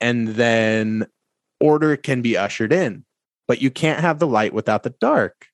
And 0.01 0.29
then 0.29 1.07
order 1.59 1.97
can 1.97 2.21
be 2.21 2.37
ushered 2.37 2.73
in. 2.73 3.05
But 3.49 3.63
you 3.63 3.71
can't 3.71 4.01
have 4.01 4.19
the 4.19 4.27
light 4.27 4.53
without 4.53 4.83
the 4.83 4.95
dark 5.01 5.47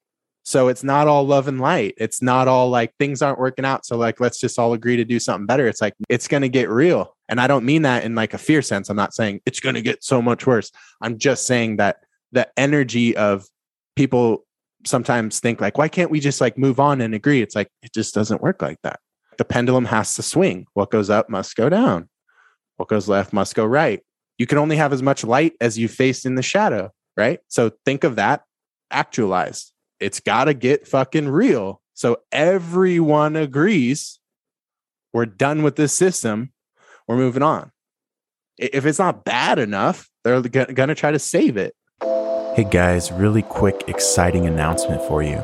so 0.46 0.68
it's 0.68 0.84
not 0.84 1.08
all 1.08 1.26
love 1.26 1.48
and 1.48 1.60
light. 1.60 1.94
It's 1.96 2.22
not 2.22 2.46
all 2.46 2.70
like 2.70 2.94
things 3.00 3.20
aren't 3.20 3.40
working 3.40 3.64
out. 3.64 3.84
So 3.84 3.96
like 3.96 4.20
let's 4.20 4.38
just 4.38 4.60
all 4.60 4.74
agree 4.74 4.96
to 4.96 5.04
do 5.04 5.18
something 5.18 5.44
better. 5.44 5.66
It's 5.66 5.80
like 5.80 5.94
it's 6.08 6.28
going 6.28 6.42
to 6.42 6.48
get 6.48 6.70
real. 6.70 7.16
And 7.28 7.40
I 7.40 7.48
don't 7.48 7.64
mean 7.64 7.82
that 7.82 8.04
in 8.04 8.14
like 8.14 8.32
a 8.32 8.38
fear 8.38 8.62
sense. 8.62 8.88
I'm 8.88 8.96
not 8.96 9.12
saying 9.12 9.40
it's 9.44 9.58
going 9.58 9.74
to 9.74 9.82
get 9.82 10.04
so 10.04 10.22
much 10.22 10.46
worse. 10.46 10.70
I'm 11.00 11.18
just 11.18 11.48
saying 11.48 11.78
that 11.78 11.96
the 12.30 12.48
energy 12.56 13.16
of 13.16 13.44
people 13.96 14.46
sometimes 14.84 15.40
think 15.40 15.60
like, 15.60 15.78
why 15.78 15.88
can't 15.88 16.12
we 16.12 16.20
just 16.20 16.40
like 16.40 16.56
move 16.56 16.78
on 16.78 17.00
and 17.00 17.12
agree? 17.12 17.42
It's 17.42 17.56
like, 17.56 17.68
it 17.82 17.92
just 17.92 18.14
doesn't 18.14 18.40
work 18.40 18.62
like 18.62 18.78
that. 18.84 19.00
The 19.38 19.44
pendulum 19.44 19.86
has 19.86 20.14
to 20.14 20.22
swing. 20.22 20.68
What 20.74 20.92
goes 20.92 21.10
up 21.10 21.28
must 21.28 21.56
go 21.56 21.68
down. 21.68 22.08
What 22.76 22.88
goes 22.88 23.08
left 23.08 23.32
must 23.32 23.56
go 23.56 23.64
right. 23.64 24.00
You 24.38 24.46
can 24.46 24.58
only 24.58 24.76
have 24.76 24.92
as 24.92 25.02
much 25.02 25.24
light 25.24 25.54
as 25.60 25.76
you 25.76 25.88
faced 25.88 26.24
in 26.24 26.36
the 26.36 26.42
shadow, 26.42 26.92
right? 27.16 27.40
So 27.48 27.72
think 27.84 28.04
of 28.04 28.14
that 28.14 28.44
actualized. 28.92 29.72
It's 30.00 30.20
got 30.20 30.44
to 30.44 30.54
get 30.54 30.86
fucking 30.86 31.28
real. 31.28 31.80
So 31.94 32.18
everyone 32.30 33.36
agrees 33.36 34.18
we're 35.12 35.24
done 35.24 35.62
with 35.62 35.76
this 35.76 35.94
system. 35.94 36.52
We're 37.08 37.16
moving 37.16 37.42
on. 37.42 37.72
If 38.58 38.84
it's 38.84 38.98
not 38.98 39.24
bad 39.24 39.58
enough, 39.58 40.10
they're 40.24 40.42
going 40.42 40.88
to 40.88 40.94
try 40.94 41.10
to 41.10 41.18
save 41.18 41.56
it. 41.56 41.74
Hey 42.02 42.66
guys, 42.70 43.10
really 43.12 43.42
quick, 43.42 43.84
exciting 43.86 44.46
announcement 44.46 45.00
for 45.02 45.22
you. 45.22 45.42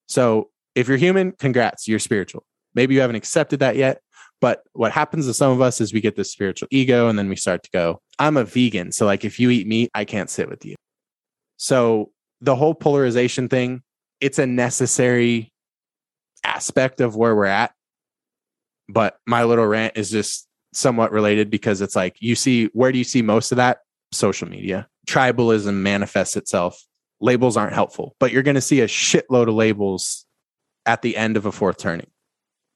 So 0.07 0.49
if 0.75 0.87
you're 0.87 0.97
human, 0.97 1.33
congrats, 1.33 1.87
you're 1.87 1.99
spiritual. 1.99 2.45
Maybe 2.75 2.95
you 2.95 3.01
haven't 3.01 3.17
accepted 3.17 3.59
that 3.59 3.75
yet. 3.75 4.01
But 4.41 4.63
what 4.73 4.91
happens 4.91 5.25
to 5.25 5.33
some 5.33 5.51
of 5.51 5.61
us 5.61 5.81
is 5.81 5.93
we 5.93 6.01
get 6.01 6.15
this 6.15 6.31
spiritual 6.31 6.67
ego 6.71 7.09
and 7.09 7.19
then 7.19 7.27
we 7.27 7.35
start 7.35 7.63
to 7.63 7.69
go, 7.71 8.01
I'm 8.19 8.37
a 8.37 8.45
vegan. 8.45 8.91
So, 8.91 9.05
like, 9.05 9.25
if 9.25 9.39
you 9.39 9.49
eat 9.49 9.67
meat, 9.67 9.91
I 9.93 10.05
can't 10.05 10.29
sit 10.29 10.49
with 10.49 10.65
you. 10.65 10.75
So 11.57 12.11
the 12.41 12.55
whole 12.55 12.73
polarization 12.73 13.49
thing, 13.49 13.83
it's 14.21 14.39
a 14.39 14.45
necessary 14.45 15.51
aspect 16.43 17.01
of 17.01 17.15
where 17.15 17.35
we're 17.35 17.45
at. 17.45 17.73
But 18.87 19.17
my 19.27 19.43
little 19.43 19.67
rant 19.67 19.97
is 19.97 20.09
just 20.09 20.47
somewhat 20.73 21.11
related 21.11 21.49
because 21.49 21.81
it's 21.81 21.95
like 21.95 22.15
you 22.19 22.35
see 22.35 22.65
where 22.67 22.91
do 22.91 22.97
you 22.97 23.03
see 23.03 23.21
most 23.21 23.51
of 23.51 23.57
that? 23.57 23.79
Social 24.11 24.47
media. 24.47 24.87
Tribalism 25.07 25.73
manifests 25.73 26.37
itself. 26.37 26.81
Labels 27.19 27.57
aren't 27.57 27.73
helpful, 27.73 28.15
but 28.19 28.31
you're 28.31 28.43
going 28.43 28.55
to 28.55 28.61
see 28.61 28.81
a 28.81 28.87
shitload 28.87 29.49
of 29.49 29.55
labels 29.55 30.25
at 30.85 31.01
the 31.01 31.17
end 31.17 31.37
of 31.37 31.45
a 31.45 31.51
fourth 31.51 31.77
turning. 31.77 32.07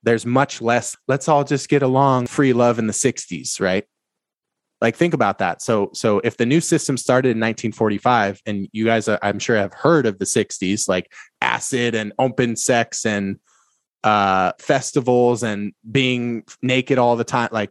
There's 0.03 0.25
much 0.25 0.61
less, 0.61 0.95
let's 1.07 1.27
all 1.27 1.43
just 1.43 1.69
get 1.69 1.81
along, 1.81 2.27
free 2.27 2.53
love 2.53 2.77
in 2.77 2.87
the 2.87 2.93
60s, 2.93 3.59
right? 3.59 3.85
like 4.83 4.97
think 4.97 5.13
about 5.13 5.39
that. 5.39 5.61
So 5.61 5.89
so 5.93 6.19
if 6.25 6.37
the 6.37 6.45
new 6.45 6.59
system 6.59 6.97
started 6.97 7.29
in 7.29 7.39
1945 7.39 8.41
and 8.45 8.67
you 8.73 8.83
guys 8.85 9.07
uh, 9.07 9.17
i'm 9.23 9.39
sure 9.39 9.55
have 9.55 9.73
heard 9.73 10.05
of 10.05 10.19
the 10.19 10.25
60s 10.25 10.89
like 10.89 11.11
acid 11.41 11.95
and 11.95 12.11
open 12.19 12.57
sex 12.57 13.05
and 13.05 13.39
uh 14.03 14.51
festivals 14.59 15.41
and 15.41 15.71
being 15.89 16.43
naked 16.61 16.97
all 16.97 17.15
the 17.15 17.23
time 17.23 17.47
like 17.53 17.69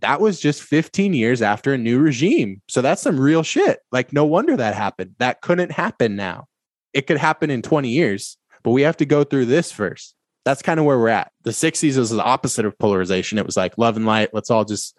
that 0.00 0.20
was 0.20 0.38
just 0.38 0.62
15 0.62 1.14
years 1.14 1.42
after 1.42 1.72
a 1.72 1.78
new 1.78 1.98
regime. 1.98 2.62
So 2.68 2.82
that's 2.82 3.02
some 3.02 3.18
real 3.18 3.42
shit. 3.42 3.80
Like 3.90 4.12
no 4.12 4.24
wonder 4.24 4.56
that 4.56 4.74
happened. 4.74 5.14
That 5.18 5.40
couldn't 5.40 5.72
happen 5.72 6.14
now. 6.16 6.46
It 6.92 7.06
could 7.06 7.18
happen 7.18 7.50
in 7.50 7.62
20 7.62 7.88
years 7.88 8.36
but 8.64 8.72
we 8.72 8.82
have 8.82 8.96
to 8.96 9.06
go 9.06 9.22
through 9.22 9.46
this 9.46 9.70
first 9.70 10.14
that's 10.48 10.62
kind 10.62 10.80
of 10.80 10.86
where 10.86 10.98
we're 10.98 11.08
at 11.08 11.30
the 11.44 11.50
60s 11.50 11.96
was 11.96 12.10
the 12.10 12.22
opposite 12.22 12.64
of 12.64 12.78
polarization 12.78 13.38
it 13.38 13.46
was 13.46 13.56
like 13.56 13.76
love 13.78 13.96
and 13.96 14.06
light 14.06 14.30
let's 14.32 14.50
all 14.50 14.64
just 14.64 14.96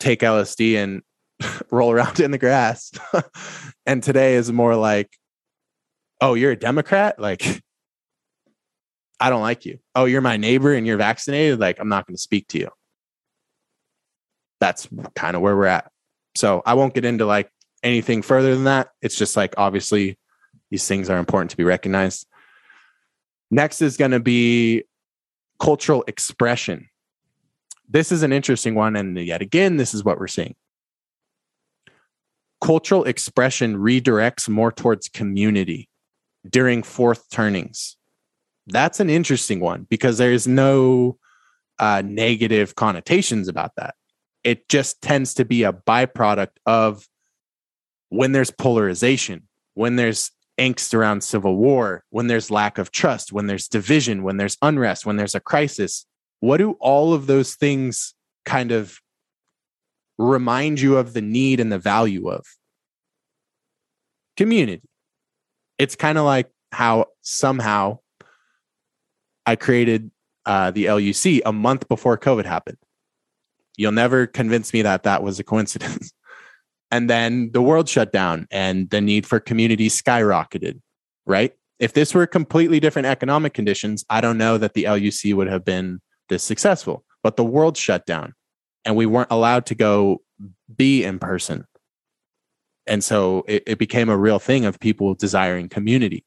take 0.00 0.20
LSD 0.20 0.76
and 0.76 1.02
roll 1.70 1.92
around 1.92 2.18
in 2.18 2.30
the 2.30 2.38
grass. 2.38 2.90
and 3.86 4.02
today 4.02 4.34
is 4.34 4.50
more 4.50 4.74
like, 4.74 5.10
oh, 6.20 6.34
you're 6.34 6.52
a 6.52 6.56
Democrat? 6.56 7.18
Like, 7.18 7.62
I 9.20 9.30
don't 9.30 9.42
like 9.42 9.66
you. 9.66 9.78
Oh, 9.94 10.06
you're 10.06 10.20
my 10.20 10.36
neighbor 10.36 10.74
and 10.74 10.86
you're 10.86 10.96
vaccinated? 10.96 11.60
Like, 11.60 11.78
I'm 11.78 11.88
not 11.88 12.06
going 12.06 12.16
to 12.16 12.20
speak 12.20 12.48
to 12.48 12.58
you. 12.58 12.68
That's 14.60 14.88
kind 15.14 15.36
of 15.36 15.42
where 15.42 15.56
we're 15.56 15.66
at. 15.66 15.90
So 16.34 16.62
I 16.66 16.74
won't 16.74 16.94
get 16.94 17.04
into 17.04 17.26
like 17.26 17.50
anything 17.82 18.22
further 18.22 18.54
than 18.54 18.64
that. 18.64 18.88
It's 19.00 19.16
just 19.16 19.36
like, 19.36 19.54
obviously, 19.56 20.18
these 20.70 20.86
things 20.86 21.10
are 21.10 21.18
important 21.18 21.50
to 21.50 21.56
be 21.56 21.64
recognized. 21.64 22.26
Next 23.50 23.82
is 23.82 23.96
going 23.96 24.12
to 24.12 24.20
be 24.20 24.84
cultural 25.58 26.04
expression 26.06 26.90
this 27.90 28.12
is 28.12 28.22
an 28.22 28.32
interesting 28.32 28.74
one. 28.74 28.94
And 28.96 29.18
yet 29.18 29.42
again, 29.42 29.76
this 29.76 29.92
is 29.92 30.04
what 30.04 30.18
we're 30.18 30.28
seeing. 30.28 30.54
Cultural 32.60 33.04
expression 33.04 33.76
redirects 33.76 34.48
more 34.48 34.70
towards 34.70 35.08
community 35.08 35.88
during 36.48 36.82
fourth 36.82 37.28
turnings. 37.30 37.96
That's 38.66 39.00
an 39.00 39.10
interesting 39.10 39.60
one 39.60 39.86
because 39.90 40.18
there's 40.18 40.46
no 40.46 41.18
uh, 41.78 42.02
negative 42.04 42.76
connotations 42.76 43.48
about 43.48 43.72
that. 43.76 43.94
It 44.44 44.68
just 44.68 45.02
tends 45.02 45.34
to 45.34 45.44
be 45.44 45.64
a 45.64 45.72
byproduct 45.72 46.56
of 46.66 47.08
when 48.10 48.32
there's 48.32 48.50
polarization, 48.50 49.48
when 49.74 49.96
there's 49.96 50.30
angst 50.58 50.94
around 50.94 51.22
civil 51.22 51.56
war, 51.56 52.04
when 52.10 52.26
there's 52.26 52.50
lack 52.50 52.78
of 52.78 52.90
trust, 52.90 53.32
when 53.32 53.46
there's 53.46 53.68
division, 53.68 54.22
when 54.22 54.36
there's 54.36 54.56
unrest, 54.62 55.06
when 55.06 55.16
there's 55.16 55.34
a 55.34 55.40
crisis, 55.40 56.06
what 56.40 56.58
do 56.58 56.72
all 56.80 57.14
of 57.14 57.26
those 57.26 57.54
things 57.54 58.14
kind 58.44 58.72
of 58.72 59.00
remind 60.18 60.80
you 60.80 60.96
of 60.96 61.12
the 61.12 61.22
need 61.22 61.60
and 61.60 61.72
the 61.72 61.78
value 61.78 62.28
of? 62.28 62.44
Community. 64.36 64.82
It's 65.78 65.96
kind 65.96 66.18
of 66.18 66.24
like 66.24 66.50
how 66.72 67.06
somehow 67.22 67.98
I 69.46 69.56
created 69.56 70.10
uh, 70.46 70.70
the 70.70 70.86
LUC 70.86 71.42
a 71.44 71.52
month 71.52 71.88
before 71.88 72.16
COVID 72.18 72.44
happened. 72.44 72.78
You'll 73.76 73.92
never 73.92 74.26
convince 74.26 74.72
me 74.72 74.82
that 74.82 75.04
that 75.04 75.22
was 75.22 75.38
a 75.38 75.44
coincidence. 75.44 76.12
and 76.90 77.08
then 77.08 77.50
the 77.52 77.62
world 77.62 77.88
shut 77.88 78.12
down 78.12 78.46
and 78.50 78.90
the 78.90 79.00
need 79.00 79.26
for 79.26 79.38
community 79.40 79.88
skyrocketed, 79.88 80.80
right? 81.26 81.54
If 81.78 81.92
this 81.92 82.14
were 82.14 82.26
completely 82.26 82.80
different 82.80 83.06
economic 83.06 83.54
conditions, 83.54 84.04
I 84.10 84.20
don't 84.20 84.38
know 84.38 84.58
that 84.58 84.74
the 84.74 84.84
LUC 84.84 85.34
would 85.34 85.48
have 85.48 85.64
been 85.64 86.00
this 86.28 86.42
successful. 86.42 87.04
But 87.22 87.36
the 87.36 87.44
world 87.44 87.76
shut 87.76 88.06
down 88.06 88.34
and 88.84 88.96
we 88.96 89.06
weren't 89.06 89.30
allowed 89.30 89.66
to 89.66 89.74
go 89.74 90.22
be 90.74 91.04
in 91.04 91.18
person. 91.18 91.66
And 92.86 93.04
so 93.04 93.44
it, 93.46 93.62
it 93.66 93.78
became 93.78 94.08
a 94.08 94.16
real 94.16 94.38
thing 94.38 94.64
of 94.64 94.80
people 94.80 95.14
desiring 95.14 95.68
community. 95.68 96.24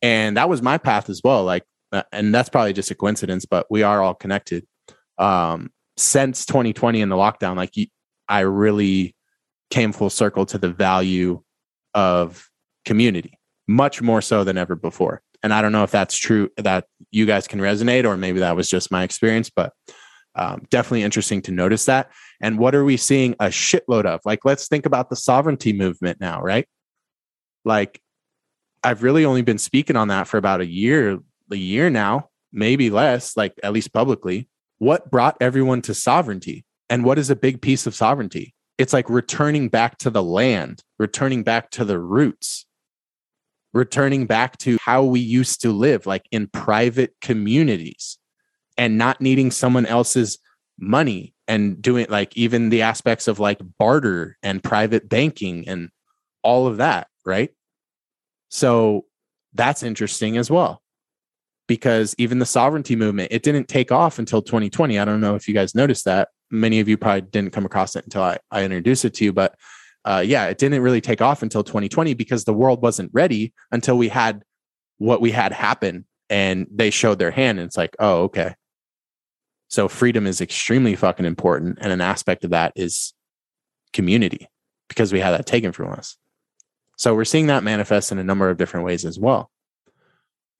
And 0.00 0.36
that 0.36 0.48
was 0.48 0.62
my 0.62 0.78
path 0.78 1.10
as 1.10 1.20
well. 1.24 1.44
Like, 1.44 1.64
uh, 1.92 2.04
and 2.12 2.34
that's 2.34 2.48
probably 2.48 2.72
just 2.72 2.90
a 2.90 2.94
coincidence, 2.94 3.44
but 3.46 3.66
we 3.68 3.82
are 3.82 4.00
all 4.00 4.14
connected. 4.14 4.64
Um, 5.18 5.72
since 5.96 6.46
2020 6.46 7.02
and 7.02 7.10
the 7.10 7.16
lockdown, 7.16 7.56
like 7.56 7.74
I 8.28 8.40
really 8.40 9.15
came 9.70 9.92
full 9.92 10.10
circle 10.10 10.46
to 10.46 10.58
the 10.58 10.70
value 10.70 11.42
of 11.94 12.48
community, 12.84 13.38
much 13.66 14.00
more 14.02 14.22
so 14.22 14.44
than 14.44 14.58
ever 14.58 14.74
before. 14.74 15.22
And 15.42 15.52
I 15.52 15.62
don't 15.62 15.72
know 15.72 15.84
if 15.84 15.90
that's 15.90 16.16
true 16.16 16.50
that 16.56 16.86
you 17.10 17.26
guys 17.26 17.46
can 17.46 17.60
resonate, 17.60 18.04
or 18.04 18.16
maybe 18.16 18.40
that 18.40 18.56
was 18.56 18.68
just 18.68 18.90
my 18.90 19.02
experience, 19.02 19.50
but 19.50 19.72
um, 20.34 20.66
definitely 20.70 21.02
interesting 21.02 21.40
to 21.42 21.52
notice 21.52 21.86
that. 21.86 22.10
And 22.40 22.58
what 22.58 22.74
are 22.74 22.84
we 22.84 22.96
seeing 22.96 23.34
a 23.40 23.46
shitload 23.46 24.04
of? 24.04 24.20
Like, 24.24 24.44
let's 24.44 24.68
think 24.68 24.86
about 24.86 25.08
the 25.08 25.16
sovereignty 25.16 25.72
movement 25.72 26.20
now, 26.20 26.42
right? 26.42 26.66
Like, 27.64 28.00
I've 28.84 29.02
really 29.02 29.24
only 29.24 29.42
been 29.42 29.58
speaking 29.58 29.96
on 29.96 30.08
that 30.08 30.28
for 30.28 30.36
about 30.36 30.60
a 30.60 30.66
year, 30.66 31.18
a 31.50 31.56
year 31.56 31.90
now, 31.90 32.28
maybe 32.52 32.90
less, 32.90 33.36
like 33.36 33.54
at 33.62 33.72
least 33.72 33.92
publicly. 33.92 34.48
What 34.78 35.10
brought 35.10 35.36
everyone 35.40 35.80
to 35.82 35.94
sovereignty? 35.94 36.64
And 36.90 37.04
what 37.04 37.18
is 37.18 37.30
a 37.30 37.36
big 37.36 37.62
piece 37.62 37.86
of 37.86 37.94
sovereignty? 37.94 38.54
It's 38.78 38.92
like 38.92 39.08
returning 39.08 39.68
back 39.68 39.98
to 39.98 40.10
the 40.10 40.22
land, 40.22 40.82
returning 40.98 41.42
back 41.42 41.70
to 41.72 41.84
the 41.84 41.98
roots, 41.98 42.66
returning 43.72 44.26
back 44.26 44.58
to 44.58 44.78
how 44.82 45.04
we 45.04 45.20
used 45.20 45.62
to 45.62 45.72
live, 45.72 46.06
like 46.06 46.26
in 46.30 46.46
private 46.48 47.14
communities 47.20 48.18
and 48.76 48.98
not 48.98 49.20
needing 49.20 49.50
someone 49.50 49.86
else's 49.86 50.38
money 50.78 51.34
and 51.48 51.80
doing 51.80 52.06
like 52.08 52.36
even 52.36 52.68
the 52.68 52.82
aspects 52.82 53.28
of 53.28 53.38
like 53.38 53.60
barter 53.78 54.36
and 54.42 54.62
private 54.62 55.08
banking 55.08 55.66
and 55.68 55.90
all 56.42 56.66
of 56.66 56.78
that, 56.78 57.08
right? 57.24 57.50
So 58.48 59.06
that's 59.54 59.82
interesting 59.82 60.36
as 60.36 60.50
well. 60.50 60.82
Because 61.68 62.14
even 62.18 62.38
the 62.38 62.46
sovereignty 62.46 62.94
movement, 62.94 63.32
it 63.32 63.42
didn't 63.42 63.68
take 63.68 63.90
off 63.90 64.18
until 64.18 64.40
2020. 64.40 64.98
I 64.98 65.04
don't 65.04 65.20
know 65.20 65.34
if 65.34 65.48
you 65.48 65.54
guys 65.54 65.74
noticed 65.74 66.04
that. 66.04 66.28
Many 66.50 66.80
of 66.80 66.88
you 66.88 66.96
probably 66.96 67.22
didn't 67.22 67.52
come 67.52 67.66
across 67.66 67.96
it 67.96 68.04
until 68.04 68.22
I, 68.22 68.38
I 68.50 68.64
introduced 68.64 69.04
it 69.04 69.14
to 69.14 69.24
you. 69.24 69.32
But 69.32 69.56
uh, 70.04 70.22
yeah, 70.24 70.46
it 70.46 70.58
didn't 70.58 70.82
really 70.82 71.00
take 71.00 71.20
off 71.20 71.42
until 71.42 71.64
2020 71.64 72.14
because 72.14 72.44
the 72.44 72.54
world 72.54 72.82
wasn't 72.82 73.10
ready 73.12 73.52
until 73.72 73.98
we 73.98 74.08
had 74.08 74.42
what 74.98 75.20
we 75.20 75.30
had 75.32 75.52
happen 75.52 76.04
and 76.30 76.66
they 76.70 76.90
showed 76.90 77.18
their 77.18 77.30
hand. 77.30 77.58
And 77.58 77.66
it's 77.66 77.76
like, 77.76 77.96
oh, 77.98 78.24
okay. 78.24 78.54
So 79.68 79.88
freedom 79.88 80.26
is 80.26 80.40
extremely 80.40 80.94
fucking 80.94 81.26
important. 81.26 81.78
And 81.80 81.92
an 81.92 82.00
aspect 82.00 82.44
of 82.44 82.50
that 82.50 82.72
is 82.76 83.14
community 83.92 84.48
because 84.88 85.12
we 85.12 85.20
had 85.20 85.32
that 85.32 85.46
taken 85.46 85.72
from 85.72 85.92
us. 85.92 86.16
So 86.96 87.14
we're 87.14 87.24
seeing 87.24 87.48
that 87.48 87.64
manifest 87.64 88.12
in 88.12 88.18
a 88.18 88.24
number 88.24 88.48
of 88.48 88.56
different 88.56 88.86
ways 88.86 89.04
as 89.04 89.18
well. 89.18 89.50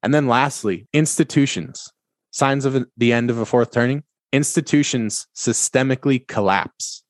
And 0.02 0.12
then 0.12 0.28
lastly, 0.28 0.86
institutions, 0.92 1.90
signs 2.30 2.64
of 2.64 2.86
the 2.96 3.12
end 3.12 3.30
of 3.30 3.38
a 3.38 3.46
fourth 3.46 3.70
turning. 3.72 4.04
Institutions 4.36 5.28
systemically 5.34 6.28
collapse 6.28 7.02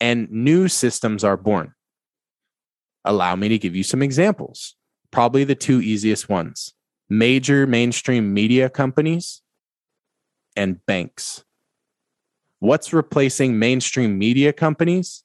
and 0.00 0.28
new 0.32 0.66
systems 0.66 1.22
are 1.22 1.36
born. 1.36 1.72
Allow 3.04 3.36
me 3.36 3.48
to 3.50 3.56
give 3.56 3.76
you 3.76 3.84
some 3.84 4.02
examples. 4.02 4.74
Probably 5.12 5.44
the 5.44 5.54
two 5.54 5.80
easiest 5.80 6.28
ones 6.28 6.74
major 7.08 7.68
mainstream 7.68 8.34
media 8.34 8.68
companies 8.68 9.42
and 10.56 10.84
banks. 10.86 11.44
What's 12.58 12.92
replacing 12.92 13.60
mainstream 13.60 14.18
media 14.18 14.52
companies? 14.52 15.22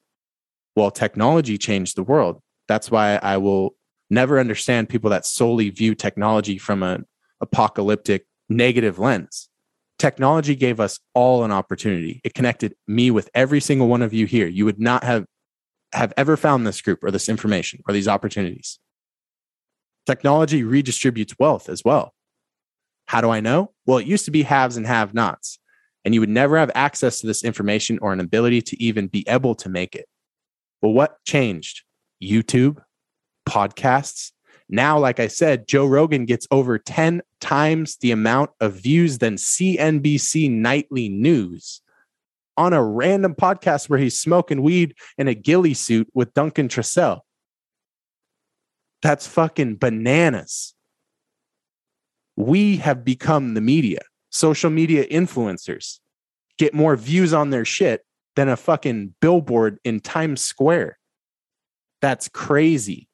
Well, 0.76 0.92
technology 0.92 1.58
changed 1.58 1.96
the 1.96 2.04
world. 2.04 2.40
That's 2.68 2.88
why 2.88 3.16
I 3.16 3.38
will 3.38 3.74
never 4.08 4.38
understand 4.38 4.88
people 4.88 5.10
that 5.10 5.26
solely 5.26 5.70
view 5.70 5.96
technology 5.96 6.56
from 6.56 6.84
an 6.84 7.04
apocalyptic 7.40 8.28
negative 8.48 9.00
lens. 9.00 9.48
Technology 10.02 10.56
gave 10.56 10.80
us 10.80 10.98
all 11.14 11.44
an 11.44 11.52
opportunity. 11.52 12.20
It 12.24 12.34
connected 12.34 12.74
me 12.88 13.12
with 13.12 13.30
every 13.36 13.60
single 13.60 13.86
one 13.86 14.02
of 14.02 14.12
you 14.12 14.26
here. 14.26 14.48
You 14.48 14.64
would 14.64 14.80
not 14.80 15.04
have 15.04 15.26
have 15.92 16.12
ever 16.16 16.36
found 16.36 16.66
this 16.66 16.82
group 16.82 17.04
or 17.04 17.12
this 17.12 17.28
information 17.28 17.84
or 17.86 17.94
these 17.94 18.08
opportunities. 18.08 18.80
Technology 20.04 20.64
redistributes 20.64 21.36
wealth 21.38 21.68
as 21.68 21.84
well. 21.84 22.14
How 23.06 23.20
do 23.20 23.30
I 23.30 23.38
know? 23.38 23.74
Well, 23.86 23.98
it 23.98 24.08
used 24.08 24.24
to 24.24 24.32
be 24.32 24.42
haves 24.42 24.76
and 24.76 24.88
have 24.88 25.14
nots, 25.14 25.60
and 26.04 26.14
you 26.14 26.18
would 26.18 26.28
never 26.28 26.58
have 26.58 26.72
access 26.74 27.20
to 27.20 27.28
this 27.28 27.44
information 27.44 28.00
or 28.02 28.12
an 28.12 28.18
ability 28.18 28.60
to 28.62 28.82
even 28.82 29.06
be 29.06 29.24
able 29.28 29.54
to 29.54 29.68
make 29.68 29.94
it. 29.94 30.06
Well, 30.80 30.94
what 30.94 31.22
changed? 31.24 31.82
YouTube, 32.20 32.82
podcasts. 33.48 34.32
Now, 34.72 34.98
like 34.98 35.20
I 35.20 35.28
said, 35.28 35.68
Joe 35.68 35.86
Rogan 35.86 36.24
gets 36.24 36.48
over 36.50 36.78
10 36.78 37.20
times 37.40 37.98
the 37.98 38.10
amount 38.10 38.50
of 38.58 38.72
views 38.72 39.18
than 39.18 39.34
CNBC 39.34 40.50
nightly 40.50 41.10
news 41.10 41.82
on 42.56 42.72
a 42.72 42.82
random 42.82 43.34
podcast 43.34 43.90
where 43.90 43.98
he's 43.98 44.18
smoking 44.18 44.62
weed 44.62 44.94
in 45.18 45.28
a 45.28 45.34
ghillie 45.34 45.74
suit 45.74 46.08
with 46.14 46.32
Duncan 46.32 46.68
Trussell. 46.68 47.20
That's 49.02 49.26
fucking 49.26 49.76
bananas 49.76 50.74
we 52.36 52.78
have 52.78 53.04
become 53.04 53.54
the 53.54 53.60
media. 53.60 54.00
Social 54.30 54.70
media 54.70 55.04
influencers 55.06 55.98
get 56.58 56.72
more 56.72 56.96
views 56.96 57.34
on 57.34 57.50
their 57.50 57.64
shit 57.64 58.04
than 58.36 58.48
a 58.48 58.56
fucking 58.56 59.14
billboard 59.20 59.78
in 59.84 60.00
Times 60.00 60.40
Square. 60.40 60.98
That's 62.00 62.28
crazy. 62.28 63.08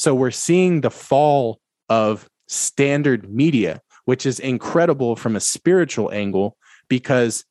So 0.00 0.14
we're 0.14 0.30
seeing 0.30 0.80
the 0.80 0.90
fall 0.90 1.60
of 1.90 2.26
standard 2.48 3.30
media, 3.30 3.82
which 4.06 4.24
is 4.24 4.40
incredible 4.40 5.14
from 5.14 5.36
a 5.36 5.40
spiritual 5.40 6.10
angle 6.10 6.56
because 6.88 7.44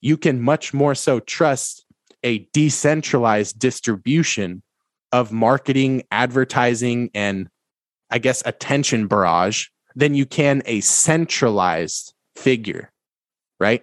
you 0.00 0.16
can 0.16 0.40
much 0.40 0.72
more 0.72 0.94
so 0.94 1.20
trust 1.20 1.84
a 2.22 2.48
decentralized 2.54 3.58
distribution 3.58 4.62
of 5.12 5.30
marketing, 5.30 6.04
advertising, 6.10 7.10
and 7.12 7.50
I 8.08 8.16
guess 8.16 8.42
attention 8.46 9.06
barrage 9.06 9.66
than 9.94 10.14
you 10.14 10.24
can 10.24 10.62
a 10.64 10.80
centralized 10.80 12.14
figure, 12.34 12.92
right? 13.60 13.82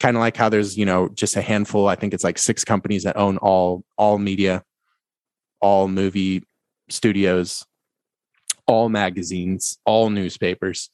Kind 0.00 0.16
of 0.16 0.20
like 0.20 0.38
how 0.38 0.48
there's, 0.48 0.78
you 0.78 0.86
know, 0.86 1.10
just 1.10 1.36
a 1.36 1.42
handful, 1.42 1.86
I 1.86 1.96
think 1.96 2.14
it's 2.14 2.24
like 2.24 2.38
six 2.38 2.64
companies 2.64 3.02
that 3.02 3.18
own 3.18 3.36
all 3.36 3.84
all 3.98 4.16
media, 4.16 4.64
all 5.60 5.86
movie 5.86 6.44
studios, 6.92 7.64
all 8.66 8.88
magazines, 8.88 9.78
all 9.84 10.10
newspapers. 10.10 10.90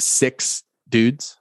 Six 0.00 0.62
dudes. 0.88 1.36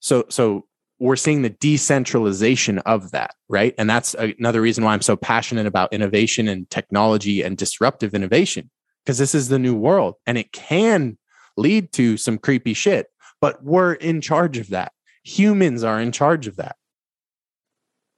So 0.00 0.24
so 0.28 0.66
we're 0.98 1.16
seeing 1.16 1.42
the 1.42 1.50
decentralization 1.50 2.78
of 2.80 3.10
that, 3.10 3.34
right? 3.48 3.74
And 3.78 3.90
that's 3.90 4.14
another 4.14 4.60
reason 4.60 4.84
why 4.84 4.92
I'm 4.92 5.02
so 5.02 5.16
passionate 5.16 5.66
about 5.66 5.92
innovation 5.92 6.48
and 6.48 6.68
technology 6.70 7.42
and 7.42 7.56
disruptive 7.56 8.14
innovation 8.14 8.70
because 9.04 9.18
this 9.18 9.34
is 9.34 9.48
the 9.48 9.58
new 9.58 9.74
world 9.74 10.14
and 10.26 10.38
it 10.38 10.52
can 10.52 11.18
lead 11.56 11.92
to 11.92 12.16
some 12.16 12.38
creepy 12.38 12.74
shit, 12.74 13.08
but 13.40 13.62
we're 13.62 13.94
in 13.94 14.20
charge 14.20 14.58
of 14.58 14.68
that. 14.70 14.92
Humans 15.24 15.84
are 15.84 16.00
in 16.00 16.12
charge 16.12 16.46
of 16.46 16.56
that. 16.56 16.76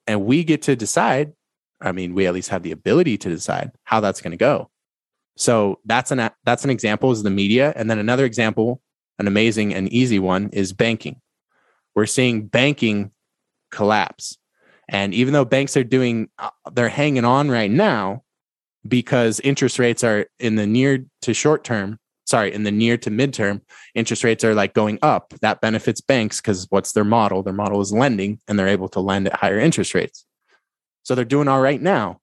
And 0.07 0.25
we 0.25 0.45
get 0.45 0.63
to 0.63 0.77
decide. 0.77 1.33
I 1.81 1.93
mean, 1.93 2.15
we 2.15 2.27
at 2.27 2.35
least 2.35 2.49
have 2.51 2.63
the 2.63 2.73
ability 2.73 3.19
to 3.19 3.29
decide 3.29 3.73
how 3.85 4.01
that's 4.01 4.21
going 4.21 4.31
to 4.33 4.37
go. 4.37 4.71
So 5.37 5.81
that's 5.85 6.11
an 6.11 6.31
that's 6.45 6.65
an 6.65 6.71
example 6.71 7.11
is 7.11 7.23
the 7.23 7.31
media, 7.31 7.73
and 7.77 7.91
then 7.91 7.99
another 7.99 8.25
example, 8.25 8.81
an 9.19 9.27
amazing 9.27 9.75
and 9.75 9.93
easy 9.93 10.19
one, 10.19 10.49
is 10.51 10.73
banking. 10.73 11.21
We're 11.95 12.07
seeing 12.07 12.47
banking 12.47 13.11
collapse, 13.71 14.39
and 14.89 15.13
even 15.13 15.35
though 15.35 15.45
banks 15.45 15.77
are 15.77 15.85
doing, 15.85 16.31
uh, 16.39 16.51
they're 16.73 16.89
hanging 16.89 17.27
on 17.27 17.51
right 17.51 17.71
now 17.71 18.23
because 18.87 19.41
interest 19.41 19.79
rates 19.79 20.03
are 20.03 20.27
in 20.39 20.57
the 20.57 20.67
near 20.67 21.05
to 21.23 21.35
short 21.35 21.65
term 21.65 21.99
sorry 22.25 22.53
in 22.53 22.65
the 22.65 22.73
near 22.73 22.97
to 22.97 23.11
midterm 23.11 23.61
interest 23.95 24.25
rates 24.25 24.43
are 24.45 24.55
like 24.55 24.75
going 24.75 24.99
up. 25.03 25.33
That 25.43 25.61
benefits 25.61 26.01
banks 26.01 26.41
because 26.41 26.67
what's 26.71 26.93
their 26.93 27.05
model? 27.05 27.43
Their 27.43 27.53
model 27.53 27.81
is 27.81 27.93
lending 27.93 28.41
and 28.49 28.59
they're 28.59 28.69
able 28.69 28.89
to 28.91 29.01
lend 29.01 29.27
at 29.29 29.35
higher 29.35 29.59
interest 29.59 29.95
rates 29.95 30.27
so 31.07 31.15
they're 31.15 31.25
doing 31.25 31.47
all 31.47 31.61
right 31.61 31.81
now. 31.81 32.19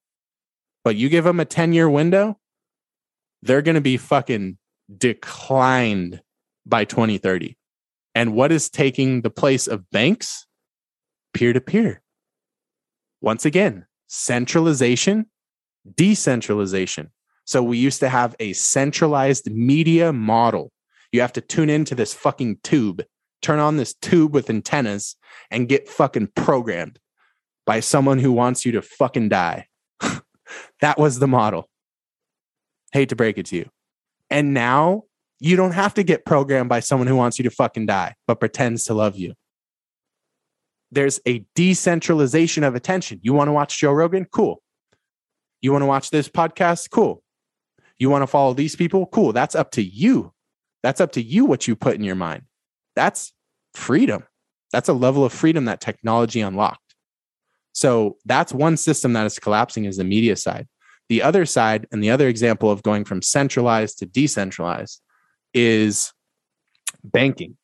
But 0.83 0.97
you 0.97 1.07
give 1.07 1.23
them 1.23 1.39
a 1.39 1.45
10 1.45 1.71
year 1.71 1.89
window 1.89 2.37
they're 3.41 3.61
going 3.61 3.75
to 3.75 3.81
be 3.81 3.97
fucking 3.97 4.57
declined 4.97 6.21
by 6.65 6.85
2030 6.85 7.57
and 8.13 8.33
what 8.33 8.51
is 8.51 8.69
taking 8.69 9.21
the 9.21 9.29
place 9.29 9.67
of 9.67 9.89
banks? 9.89 10.45
Peer 11.33 11.53
to 11.53 11.61
peer 11.61 12.01
once 13.21 13.45
again 13.45 13.85
centralization 14.07 15.25
decentralization. 15.95 17.11
So 17.45 17.63
we 17.63 17.77
used 17.77 18.01
to 18.01 18.09
have 18.09 18.35
a 18.39 18.53
centralized 18.53 19.49
media 19.49 20.11
model. 20.13 20.71
You 21.11 21.21
have 21.21 21.33
to 21.33 21.41
tune 21.41 21.69
into 21.69 21.95
this 21.95 22.13
fucking 22.13 22.59
tube, 22.63 23.03
turn 23.41 23.59
on 23.59 23.77
this 23.77 23.93
tube 23.93 24.33
with 24.33 24.49
antennas, 24.49 25.15
and 25.49 25.69
get 25.69 25.89
fucking 25.89 26.29
programmed 26.35 26.99
by 27.65 27.79
someone 27.79 28.19
who 28.19 28.31
wants 28.31 28.65
you 28.65 28.73
to 28.73 28.81
fucking 28.81 29.29
die. 29.29 29.67
that 30.81 30.97
was 30.97 31.19
the 31.19 31.27
model. 31.27 31.69
Hate 32.91 33.09
to 33.09 33.15
break 33.15 33.37
it 33.37 33.47
to 33.47 33.55
you. 33.55 33.69
And 34.29 34.53
now 34.53 35.03
you 35.39 35.55
don't 35.55 35.71
have 35.71 35.93
to 35.95 36.03
get 36.03 36.25
programmed 36.25 36.69
by 36.69 36.79
someone 36.79 37.07
who 37.07 37.15
wants 37.15 37.37
you 37.37 37.43
to 37.43 37.49
fucking 37.49 37.85
die, 37.85 38.15
but 38.27 38.39
pretends 38.39 38.83
to 38.85 38.93
love 38.93 39.17
you. 39.17 39.33
There's 40.91 41.19
a 41.27 41.45
decentralization 41.55 42.63
of 42.63 42.75
attention. 42.75 43.19
You 43.23 43.33
want 43.33 43.47
to 43.47 43.51
watch 43.51 43.79
Joe 43.79 43.91
Rogan? 43.91 44.25
Cool 44.25 44.61
You 45.61 45.71
want 45.71 45.81
to 45.81 45.87
watch 45.87 46.11
this 46.11 46.29
podcast? 46.29 46.91
Cool. 46.91 47.23
You 47.97 48.09
want 48.09 48.21
to 48.21 48.27
follow 48.27 48.53
these 48.53 48.75
people? 48.75 49.07
Cool. 49.07 49.33
That's 49.33 49.55
up 49.55 49.71
to 49.71 49.83
you. 49.83 50.33
That's 50.83 51.01
up 51.01 51.13
to 51.13 51.21
you 51.21 51.45
what 51.45 51.67
you 51.67 51.75
put 51.75 51.95
in 51.95 52.03
your 52.03 52.15
mind. 52.15 52.43
That's 52.95 53.33
freedom. 53.73 54.23
That's 54.71 54.89
a 54.89 54.93
level 54.93 55.23
of 55.23 55.33
freedom 55.33 55.65
that 55.65 55.81
technology 55.81 56.41
unlocked. 56.41 56.82
So 57.83 58.15
that's 58.23 58.53
one 58.53 58.77
system 58.77 59.11
that 59.11 59.25
is 59.25 59.37
collapsing 59.37 59.83
is 59.83 59.97
the 59.97 60.05
media 60.05 60.37
side. 60.37 60.69
The 61.09 61.21
other 61.21 61.45
side, 61.45 61.85
and 61.91 62.01
the 62.01 62.11
other 62.11 62.29
example 62.29 62.71
of 62.71 62.81
going 62.81 63.03
from 63.03 63.21
centralized 63.21 63.99
to 63.99 64.05
decentralized 64.05 65.01
is 65.53 66.13
banking. 67.03 67.57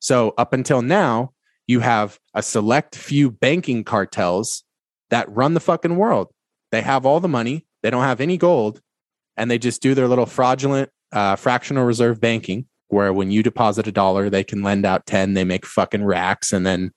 So 0.00 0.34
up 0.36 0.52
until 0.52 0.82
now, 0.82 1.30
you 1.68 1.78
have 1.78 2.18
a 2.34 2.42
select 2.42 2.96
few 2.96 3.30
banking 3.30 3.84
cartels 3.84 4.64
that 5.10 5.30
run 5.30 5.54
the 5.54 5.60
fucking 5.60 5.94
world. 5.94 6.32
They 6.72 6.82
have 6.82 7.06
all 7.06 7.20
the 7.20 7.28
money, 7.28 7.66
they 7.84 7.90
don't 7.90 8.02
have 8.02 8.20
any 8.20 8.36
gold, 8.36 8.80
and 9.36 9.48
they 9.48 9.58
just 9.58 9.80
do 9.80 9.94
their 9.94 10.08
little 10.08 10.26
fraudulent 10.26 10.90
uh, 11.12 11.36
fractional 11.36 11.84
reserve 11.84 12.20
banking 12.20 12.66
where 12.88 13.12
when 13.12 13.30
you 13.30 13.44
deposit 13.44 13.86
a 13.86 13.92
dollar, 13.92 14.28
they 14.28 14.42
can 14.42 14.64
lend 14.64 14.84
out 14.84 15.06
10, 15.06 15.34
they 15.34 15.44
make 15.44 15.64
fucking 15.64 16.04
racks, 16.04 16.52
and 16.52 16.66
then 16.66 16.90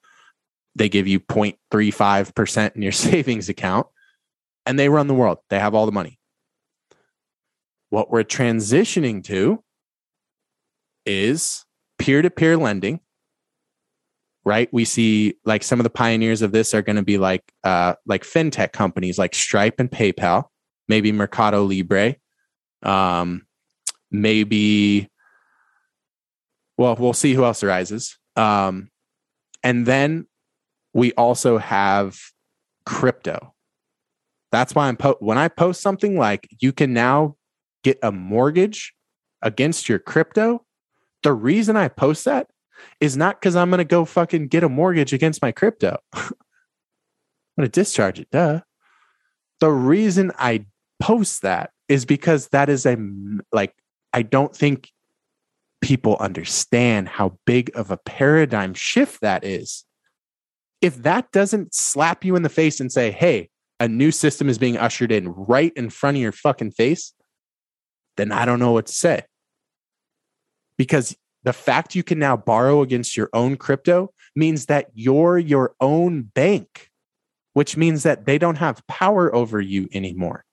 they 0.76 0.90
give 0.90 1.08
you 1.08 1.20
0.35% 1.20 2.76
in 2.76 2.82
your 2.82 2.92
savings 2.94 3.50
account, 3.50 3.88
and 4.66 4.78
they 4.78 4.90
run 4.90 5.08
the 5.08 5.14
world. 5.14 5.40
They 5.50 5.60
have 5.60 5.76
all 5.76 5.86
the 5.86 5.92
money. 5.92 6.20
What 7.90 8.12
we're 8.12 8.24
transitioning 8.24 9.24
to 9.26 9.64
is 11.06 11.66
peer 11.98 12.22
to 12.22 12.30
peer 12.30 12.56
lending, 12.56 13.00
right? 14.46 14.70
We 14.72 14.86
see 14.86 15.36
like 15.44 15.64
some 15.64 15.80
of 15.80 15.84
the 15.84 15.90
pioneers 15.90 16.42
of 16.42 16.52
this 16.52 16.74
are 16.74 16.84
going 16.84 16.98
to 16.98 17.04
be 17.04 17.18
like, 17.18 17.44
uh, 17.64 17.96
like 18.06 18.24
fintech 18.24 18.72
companies 18.72 19.18
like 19.18 19.34
Stripe 19.34 19.80
and 19.80 19.90
PayPal, 19.90 20.46
maybe 20.88 21.12
Mercado 21.12 21.64
Libre, 21.64 22.16
um, 22.84 23.48
maybe 24.12 25.10
well, 26.80 26.96
we'll 26.96 27.12
see 27.12 27.34
who 27.34 27.44
else 27.44 27.62
arises. 27.62 28.18
Um, 28.38 28.90
and 29.64 29.86
then 29.86 30.28
we 30.94 31.14
also 31.14 31.58
have 31.58 32.20
crypto. 32.86 33.54
That's 34.52 34.74
why 34.74 34.88
I'm 34.88 34.98
po- 34.98 35.18
when 35.20 35.38
I 35.38 35.48
post 35.48 35.82
something 35.82 36.18
like 36.18 36.48
you 36.60 36.72
can 36.72 36.94
now 36.94 37.36
get 37.84 38.00
a 38.02 38.12
mortgage 38.12 38.94
against 39.42 39.88
your 39.88 40.00
crypto. 40.00 40.66
The 41.24 41.34
reason 41.34 41.76
I 41.76 41.88
post 41.88 42.26
that 42.26 42.48
is 43.00 43.16
not 43.16 43.40
because 43.40 43.56
I'm 43.56 43.70
going 43.70 43.80
to 43.80 43.86
go 43.86 44.06
fucking 44.06 44.48
get 44.48 44.64
a 44.64 44.70
mortgage 44.70 45.14
against 45.14 45.42
my 45.42 45.52
crypto. 45.52 45.98
I'm 46.14 46.32
going 47.58 47.66
to 47.66 47.70
discharge 47.70 48.20
it. 48.20 48.30
Duh. 48.32 48.62
The 49.60 49.70
reason 49.70 50.32
I 50.38 50.66
post 51.00 51.42
that 51.42 51.72
is 51.88 52.06
because 52.06 52.48
that 52.50 52.70
is 52.70 52.86
a 52.86 52.98
like 53.52 53.74
I 54.14 54.22
don't 54.22 54.56
think 54.56 54.90
people 55.82 56.18
understand 56.20 57.08
how 57.08 57.38
big 57.46 57.72
of 57.76 57.92
a 57.92 57.98
paradigm 57.98 58.74
shift 58.74 59.22
that 59.22 59.44
is. 59.44 59.86
If 60.82 61.04
that 61.04 61.32
doesn't 61.32 61.74
slap 61.74 62.24
you 62.24 62.36
in 62.36 62.44
the 62.44 62.50
face 62.50 62.80
and 62.80 62.92
say, 62.92 63.12
hey, 63.12 63.50
a 63.80 63.88
new 63.88 64.12
system 64.12 64.50
is 64.50 64.58
being 64.58 64.78
ushered 64.78 65.12
in 65.12 65.30
right 65.30 65.74
in 65.76 65.90
front 65.90 66.18
of 66.18 66.22
your 66.22 66.32
fucking 66.32 66.72
face, 66.72 67.14
then 68.18 68.32
I 68.32 68.46
don't 68.46 68.60
know 68.60 68.72
what 68.72 68.88
to 68.88 68.94
say. 68.94 69.24
Because 70.78 71.16
the 71.44 71.54
fact 71.54 71.96
you 71.96 72.04
can 72.04 72.20
now 72.20 72.38
borrow 72.38 72.82
against 72.82 73.16
your 73.16 73.30
own 73.34 73.58
crypto 73.58 74.12
means 74.36 74.68
that 74.68 74.88
you're 74.94 75.38
your 75.38 75.76
own 75.80 76.24
bank, 76.24 76.90
which 77.54 77.78
means 77.78 78.04
that 78.04 78.26
they 78.26 78.38
don't 78.38 78.58
have 78.58 78.86
power 78.88 79.34
over 79.34 79.60
you 79.60 79.88
anymore. 79.94 80.46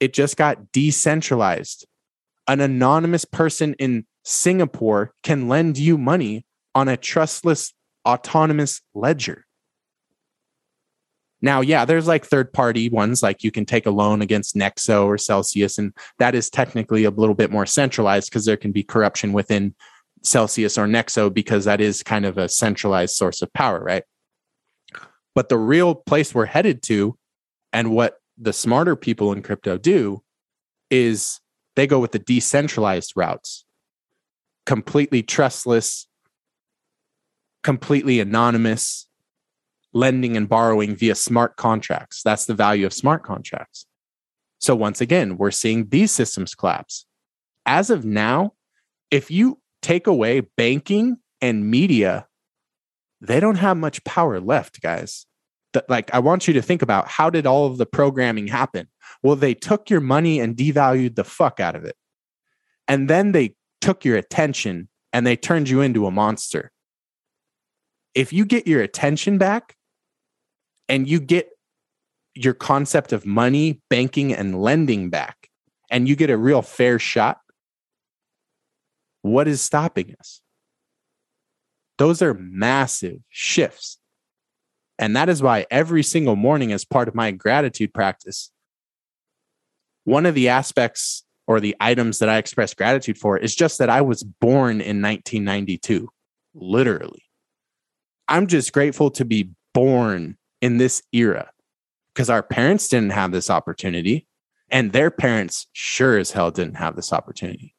It 0.00 0.12
just 0.12 0.36
got 0.36 0.72
decentralized 0.72 1.86
an 2.48 2.62
anonymous 2.62 3.26
person 3.26 3.74
in 3.74 4.06
Singapore 4.24 5.12
can 5.22 5.48
lend 5.48 5.78
you 5.78 5.98
money 5.98 6.46
on 6.74 6.88
a 6.88 6.96
trustless 6.96 7.74
autonomous 8.06 8.80
ledger. 8.94 9.44
Now, 11.40 11.60
yeah, 11.60 11.84
there's 11.84 12.08
like 12.08 12.24
third 12.24 12.52
party 12.52 12.88
ones, 12.88 13.22
like 13.22 13.44
you 13.44 13.50
can 13.50 13.64
take 13.64 13.86
a 13.86 13.90
loan 13.90 14.22
against 14.22 14.56
Nexo 14.56 15.06
or 15.06 15.18
Celsius, 15.18 15.78
and 15.78 15.92
that 16.18 16.34
is 16.34 16.50
technically 16.50 17.04
a 17.04 17.10
little 17.10 17.34
bit 17.34 17.50
more 17.50 17.66
centralized 17.66 18.28
because 18.30 18.44
there 18.44 18.56
can 18.56 18.72
be 18.72 18.82
corruption 18.82 19.32
within 19.32 19.74
Celsius 20.22 20.76
or 20.76 20.86
Nexo 20.86 21.32
because 21.32 21.64
that 21.64 21.80
is 21.80 22.02
kind 22.02 22.26
of 22.26 22.38
a 22.38 22.48
centralized 22.48 23.14
source 23.14 23.40
of 23.40 23.52
power, 23.52 23.80
right? 23.80 24.02
But 25.34 25.48
the 25.48 25.58
real 25.58 25.94
place 25.94 26.34
we're 26.34 26.46
headed 26.46 26.82
to, 26.84 27.16
and 27.72 27.92
what 27.92 28.16
the 28.36 28.52
smarter 28.52 28.96
people 28.96 29.32
in 29.32 29.42
crypto 29.42 29.78
do, 29.78 30.22
is 30.90 31.38
they 31.76 31.86
go 31.86 32.00
with 32.00 32.10
the 32.10 32.18
decentralized 32.18 33.12
routes, 33.14 33.64
completely 34.66 35.22
trustless, 35.22 36.07
completely 37.62 38.20
anonymous, 38.20 39.06
lending 39.92 40.36
and 40.36 40.48
borrowing 40.48 40.96
via 40.96 41.14
smart 41.14 41.56
contracts. 41.56 42.22
That's 42.22 42.46
the 42.46 42.54
value 42.54 42.86
of 42.86 42.92
smart 42.92 43.22
contracts. 43.22 43.86
So, 44.58 44.74
once 44.74 45.00
again, 45.00 45.36
we're 45.36 45.50
seeing 45.50 45.88
these 45.88 46.10
systems 46.10 46.54
collapse. 46.54 47.06
As 47.64 47.90
of 47.90 48.04
now, 48.04 48.54
if 49.10 49.30
you 49.30 49.60
take 49.82 50.06
away 50.06 50.40
banking 50.40 51.18
and 51.40 51.70
media, 51.70 52.26
they 53.20 53.40
don't 53.40 53.56
have 53.56 53.76
much 53.76 54.02
power 54.04 54.40
left, 54.40 54.80
guys. 54.80 55.26
Like, 55.88 56.12
I 56.14 56.18
want 56.18 56.48
you 56.48 56.54
to 56.54 56.62
think 56.62 56.82
about 56.82 57.08
how 57.08 57.30
did 57.30 57.46
all 57.46 57.66
of 57.66 57.78
the 57.78 57.86
programming 57.86 58.48
happen? 58.48 58.88
Well, 59.22 59.36
they 59.36 59.54
took 59.54 59.90
your 59.90 60.00
money 60.00 60.40
and 60.40 60.56
devalued 60.56 61.14
the 61.14 61.24
fuck 61.24 61.60
out 61.60 61.76
of 61.76 61.84
it. 61.84 61.96
And 62.88 63.08
then 63.08 63.32
they 63.32 63.54
took 63.80 64.04
your 64.04 64.16
attention 64.16 64.88
and 65.12 65.26
they 65.26 65.36
turned 65.36 65.68
you 65.68 65.80
into 65.80 66.06
a 66.06 66.10
monster. 66.10 66.72
If 68.14 68.32
you 68.32 68.44
get 68.44 68.66
your 68.66 68.82
attention 68.82 69.38
back 69.38 69.76
and 70.88 71.08
you 71.08 71.20
get 71.20 71.50
your 72.34 72.54
concept 72.54 73.12
of 73.12 73.26
money, 73.26 73.80
banking, 73.90 74.32
and 74.32 74.60
lending 74.60 75.10
back, 75.10 75.48
and 75.90 76.08
you 76.08 76.16
get 76.16 76.30
a 76.30 76.36
real 76.36 76.62
fair 76.62 76.98
shot, 76.98 77.38
what 79.22 79.48
is 79.48 79.60
stopping 79.60 80.14
us? 80.18 80.40
Those 81.98 82.22
are 82.22 82.34
massive 82.34 83.18
shifts. 83.28 83.98
And 84.98 85.16
that 85.16 85.28
is 85.28 85.42
why 85.42 85.66
every 85.70 86.02
single 86.02 86.36
morning, 86.36 86.72
as 86.72 86.84
part 86.84 87.08
of 87.08 87.14
my 87.14 87.30
gratitude 87.30 87.92
practice, 87.92 88.50
one 90.04 90.26
of 90.26 90.34
the 90.34 90.48
aspects 90.48 91.24
or 91.46 91.60
the 91.60 91.76
items 91.80 92.18
that 92.18 92.28
I 92.28 92.38
express 92.38 92.74
gratitude 92.74 93.18
for 93.18 93.36
is 93.36 93.54
just 93.54 93.78
that 93.78 93.90
I 93.90 94.00
was 94.00 94.22
born 94.22 94.80
in 94.80 95.02
1992, 95.02 96.08
literally. 96.54 97.27
I'm 98.28 98.46
just 98.46 98.72
grateful 98.72 99.10
to 99.12 99.24
be 99.24 99.50
born 99.74 100.36
in 100.60 100.76
this 100.76 101.02
era 101.12 101.50
because 102.12 102.28
our 102.28 102.42
parents 102.42 102.88
didn't 102.88 103.12
have 103.12 103.32
this 103.32 103.50
opportunity 103.50 104.26
and 104.70 104.92
their 104.92 105.10
parents 105.10 105.66
sure 105.72 106.18
as 106.18 106.32
hell 106.32 106.50
didn't 106.50 106.76
have 106.76 106.96
this 106.96 107.12
opportunity. 107.12 107.74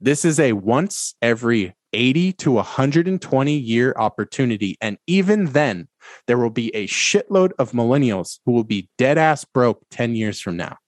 This 0.00 0.24
is 0.24 0.40
a 0.40 0.52
once 0.52 1.14
every 1.20 1.74
80 1.92 2.32
to 2.34 2.52
120 2.52 3.52
year 3.52 3.94
opportunity. 3.96 4.76
And 4.80 4.98
even 5.06 5.46
then, 5.46 5.88
there 6.26 6.38
will 6.38 6.50
be 6.50 6.74
a 6.74 6.86
shitload 6.86 7.52
of 7.58 7.72
millennials 7.72 8.38
who 8.46 8.52
will 8.52 8.64
be 8.64 8.88
dead 8.96 9.18
ass 9.18 9.44
broke 9.44 9.82
10 9.90 10.14
years 10.14 10.40
from 10.40 10.56
now. 10.56 10.78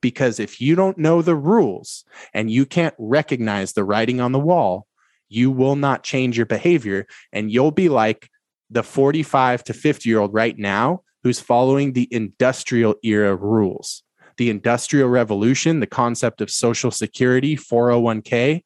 Because 0.00 0.40
if 0.40 0.60
you 0.60 0.74
don't 0.74 0.98
know 0.98 1.22
the 1.22 1.36
rules 1.36 2.04
and 2.34 2.50
you 2.50 2.66
can't 2.66 2.94
recognize 2.98 3.72
the 3.72 3.84
writing 3.84 4.20
on 4.20 4.32
the 4.32 4.40
wall, 4.40 4.86
you 5.32 5.50
will 5.50 5.76
not 5.76 6.02
change 6.02 6.36
your 6.36 6.46
behavior. 6.46 7.06
And 7.32 7.50
you'll 7.50 7.70
be 7.70 7.88
like 7.88 8.28
the 8.70 8.82
45 8.82 9.64
to 9.64 9.72
50 9.72 10.08
year 10.08 10.18
old 10.18 10.34
right 10.34 10.56
now 10.58 11.02
who's 11.22 11.40
following 11.40 11.92
the 11.92 12.08
industrial 12.10 12.96
era 13.02 13.34
rules. 13.34 14.02
The 14.38 14.50
industrial 14.50 15.08
revolution, 15.08 15.80
the 15.80 15.86
concept 15.86 16.40
of 16.40 16.50
social 16.50 16.90
security, 16.90 17.56
401k. 17.56 18.62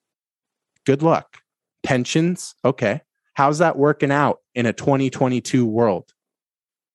Good 0.85 1.03
luck 1.03 1.39
pensions. 1.83 2.55
Okay. 2.65 3.01
How's 3.35 3.59
that 3.59 3.77
working 3.77 4.11
out 4.11 4.39
in 4.55 4.67
a 4.67 4.73
2022 4.73 5.65
world? 5.65 6.13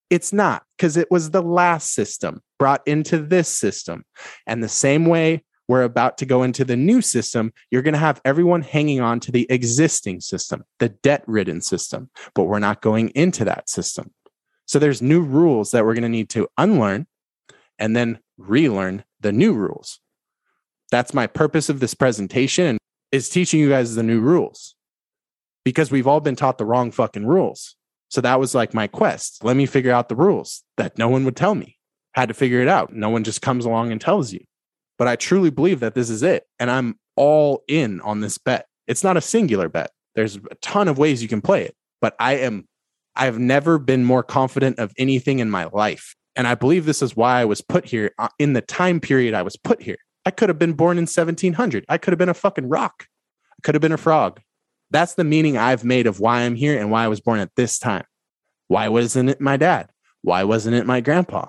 It's 0.10 0.34
not 0.34 0.64
because 0.76 0.98
it 0.98 1.10
was 1.10 1.32
the 1.32 1.42
last 1.42 1.94
system 1.94 2.42
brought 2.60 2.82
into 2.86 3.20
this 3.20 3.48
system. 3.48 4.04
And 4.46 4.62
the 4.62 4.70
same 4.70 5.06
way 5.06 5.44
we're 5.72 5.84
about 5.84 6.18
to 6.18 6.26
go 6.26 6.44
into 6.44 6.66
the 6.66 6.76
new 6.76 7.02
system, 7.02 7.54
you're 7.72 7.82
going 7.82 7.94
to 7.94 7.98
have 7.98 8.20
everyone 8.26 8.62
hanging 8.62 9.00
on 9.00 9.22
to 9.22 9.32
the 9.32 9.48
existing 9.50 10.20
system, 10.20 10.66
the 10.80 10.90
debt 10.90 11.24
ridden 11.28 11.62
system, 11.62 12.10
but 12.36 12.44
we're 12.44 12.60
not 12.60 12.82
going 12.82 13.08
into 13.16 13.46
that 13.46 13.70
system. 13.70 14.12
So 14.66 14.80
there's 14.80 15.02
new 15.02 15.22
rules 15.22 15.72
that 15.72 15.86
we're 15.86 15.94
going 15.94 16.04
to 16.04 16.10
need 16.10 16.30
to 16.32 16.50
unlearn 16.58 17.08
and 17.80 17.96
then 17.96 18.20
relearn 18.38 19.06
the 19.22 19.32
new 19.32 19.54
rules. 19.54 20.02
That's 20.92 21.14
my 21.14 21.26
purpose 21.26 21.70
of 21.70 21.80
this 21.80 21.94
presentation 21.94 22.78
is 23.14 23.30
teaching 23.30 23.62
you 23.62 23.70
guys 23.70 23.96
the 23.96 24.04
new 24.04 24.20
rules 24.20 24.76
because 25.64 25.90
we've 25.90 26.08
all 26.08 26.20
been 26.20 26.36
taught 26.36 26.58
the 26.58 26.66
wrong 26.66 26.92
fucking 26.92 27.26
rules. 27.26 27.78
So 28.10 28.20
that 28.20 28.42
was 28.42 28.54
like 28.54 28.74
my 28.74 28.88
quest. 28.88 29.42
Let 29.42 29.56
me 29.56 29.66
figure 29.66 29.94
out 29.94 30.10
the 30.10 30.18
rules 30.18 30.64
that 30.76 30.98
no 30.98 31.08
one 31.08 31.24
would 31.24 31.38
tell 31.38 31.56
me. 31.56 31.78
Had 32.14 32.28
to 32.28 32.34
figure 32.34 32.60
it 32.60 32.68
out. 32.68 32.92
No 32.92 33.10
one 33.10 33.24
just 33.24 33.42
comes 33.42 33.64
along 33.64 33.94
and 33.94 34.02
tells 34.02 34.34
you. 34.34 34.42
But 34.98 35.08
I 35.08 35.16
truly 35.16 35.50
believe 35.50 35.80
that 35.80 35.96
this 35.96 36.10
is 36.10 36.24
it. 36.24 36.46
And 36.60 36.70
I'm 36.70 37.00
all 37.16 37.64
in 37.68 38.02
on 38.02 38.22
this 38.22 38.38
bet. 38.38 38.68
It's 38.88 39.04
not 39.04 39.18
a 39.18 39.22
singular 39.22 39.70
bet. 39.70 39.92
There's 40.16 40.36
a 40.36 40.56
ton 40.62 40.88
of 40.88 40.98
ways 40.98 41.22
you 41.22 41.28
can 41.28 41.42
play 41.42 41.64
it, 41.64 41.76
but 42.02 42.16
I 42.20 42.34
am 42.38 42.68
I've 43.16 43.40
never 43.40 43.78
been 43.78 44.06
more 44.06 44.24
confident 44.24 44.80
of 44.80 44.94
anything 44.98 45.40
in 45.40 45.50
my 45.50 45.66
life. 45.66 46.16
And 46.36 46.48
I 46.48 46.56
believe 46.56 46.86
this 46.86 47.02
is 47.02 47.16
why 47.16 47.42
I 47.42 47.46
was 47.46 47.62
put 47.62 47.86
here 47.86 48.12
uh, 48.18 48.30
in 48.40 48.54
the 48.54 48.62
time 48.62 49.00
period 49.00 49.34
I 49.34 49.42
was 49.42 49.58
put 49.58 49.82
here. 49.82 49.98
I 50.26 50.32
could 50.32 50.50
have 50.50 50.60
been 50.60 50.74
born 50.74 50.98
in 50.98 51.04
1700. 51.04 51.86
I 51.90 51.98
could 51.98 52.12
have 52.12 52.20
been 52.20 52.30
a 52.30 52.34
fucking 52.34 52.70
rock. 52.70 53.08
I 53.52 53.58
could 53.64 53.76
have 53.76 53.82
been 53.82 53.92
a 53.92 53.98
frog. 53.98 54.40
That's 54.92 55.16
the 55.16 55.24
meaning 55.24 55.58
I've 55.58 55.84
made 55.84 56.08
of 56.08 56.20
why 56.20 56.42
I'm 56.42 56.56
here 56.56 56.80
and 56.80 56.92
why 56.92 57.04
I 57.04 57.08
was 57.08 57.22
born 57.22 57.40
at 57.40 57.52
this 57.56 57.80
time. 57.80 58.06
Why 58.68 58.88
wasn't 58.88 59.30
it 59.30 59.42
my 59.42 59.58
dad? 59.58 59.90
Why 60.22 60.44
wasn't 60.44 60.76
it 60.76 60.86
my 60.86 61.02
grandpa? 61.02 61.48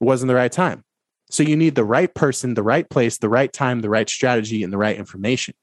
It 0.00 0.04
wasn't 0.04 0.28
the 0.28 0.34
right 0.34 0.52
time. 0.52 0.84
So 1.30 1.44
you 1.44 1.56
need 1.56 1.76
the 1.76 1.84
right 1.84 2.12
person, 2.12 2.54
the 2.54 2.62
right 2.62 2.88
place, 2.90 3.18
the 3.18 3.28
right 3.28 3.52
time, 3.52 3.80
the 3.80 3.88
right 3.88 4.08
strategy, 4.08 4.64
and 4.64 4.72
the 4.72 4.78
right 4.78 4.96
information. 4.96 5.54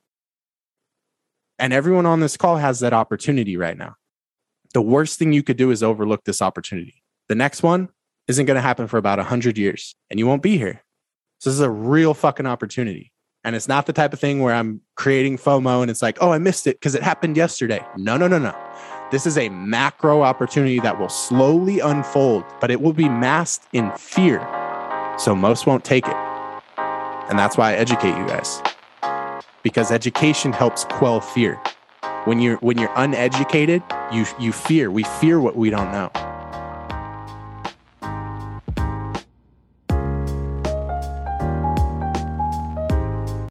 And 1.59 1.73
everyone 1.73 2.05
on 2.05 2.21
this 2.21 2.37
call 2.37 2.55
has 2.55 2.79
that 2.79 2.93
opportunity 2.93 3.57
right 3.57 3.77
now. 3.77 3.95
The 4.73 4.81
worst 4.81 5.19
thing 5.19 5.33
you 5.33 5.43
could 5.43 5.57
do 5.57 5.71
is 5.71 5.83
overlook 5.83 6.23
this 6.23 6.41
opportunity. 6.41 7.03
The 7.27 7.35
next 7.35 7.63
one 7.63 7.89
isn't 8.27 8.45
going 8.45 8.55
to 8.55 8.61
happen 8.61 8.87
for 8.87 8.97
about 8.97 9.17
100 9.17 9.57
years 9.57 9.95
and 10.09 10.19
you 10.19 10.27
won't 10.27 10.41
be 10.41 10.57
here. 10.57 10.83
So 11.39 11.49
this 11.49 11.55
is 11.55 11.61
a 11.61 11.69
real 11.69 12.13
fucking 12.13 12.45
opportunity. 12.45 13.11
And 13.43 13.55
it's 13.55 13.67
not 13.67 13.85
the 13.85 13.93
type 13.93 14.13
of 14.13 14.19
thing 14.19 14.41
where 14.41 14.53
I'm 14.53 14.81
creating 14.95 15.37
FOMO 15.37 15.81
and 15.81 15.91
it's 15.91 16.01
like, 16.01 16.17
oh, 16.21 16.31
I 16.31 16.37
missed 16.37 16.67
it 16.67 16.77
because 16.79 16.95
it 16.95 17.03
happened 17.03 17.35
yesterday. 17.35 17.85
No, 17.97 18.17
no, 18.17 18.27
no, 18.27 18.39
no. 18.39 18.55
This 19.11 19.25
is 19.25 19.37
a 19.37 19.49
macro 19.49 20.21
opportunity 20.21 20.79
that 20.81 20.99
will 20.99 21.09
slowly 21.09 21.79
unfold, 21.79 22.43
but 22.59 22.71
it 22.71 22.81
will 22.81 22.93
be 22.93 23.09
masked 23.09 23.67
in 23.73 23.91
fear. 23.97 24.39
So 25.17 25.35
most 25.35 25.65
won't 25.65 25.83
take 25.83 26.07
it. 26.07 26.15
And 27.29 27.37
that's 27.37 27.57
why 27.57 27.71
I 27.71 27.73
educate 27.75 28.17
you 28.17 28.27
guys. 28.27 28.61
Because 29.63 29.91
education 29.91 30.53
helps 30.53 30.85
quell 30.85 31.19
fear. 31.19 31.59
When 32.25 32.39
you're 32.39 32.57
when 32.57 32.77
you're 32.77 32.93
uneducated, 32.95 33.83
you 34.11 34.25
you 34.39 34.51
fear. 34.51 34.91
We 34.91 35.03
fear 35.03 35.39
what 35.39 35.55
we 35.55 35.69
don't 35.69 35.91
know. 35.91 36.11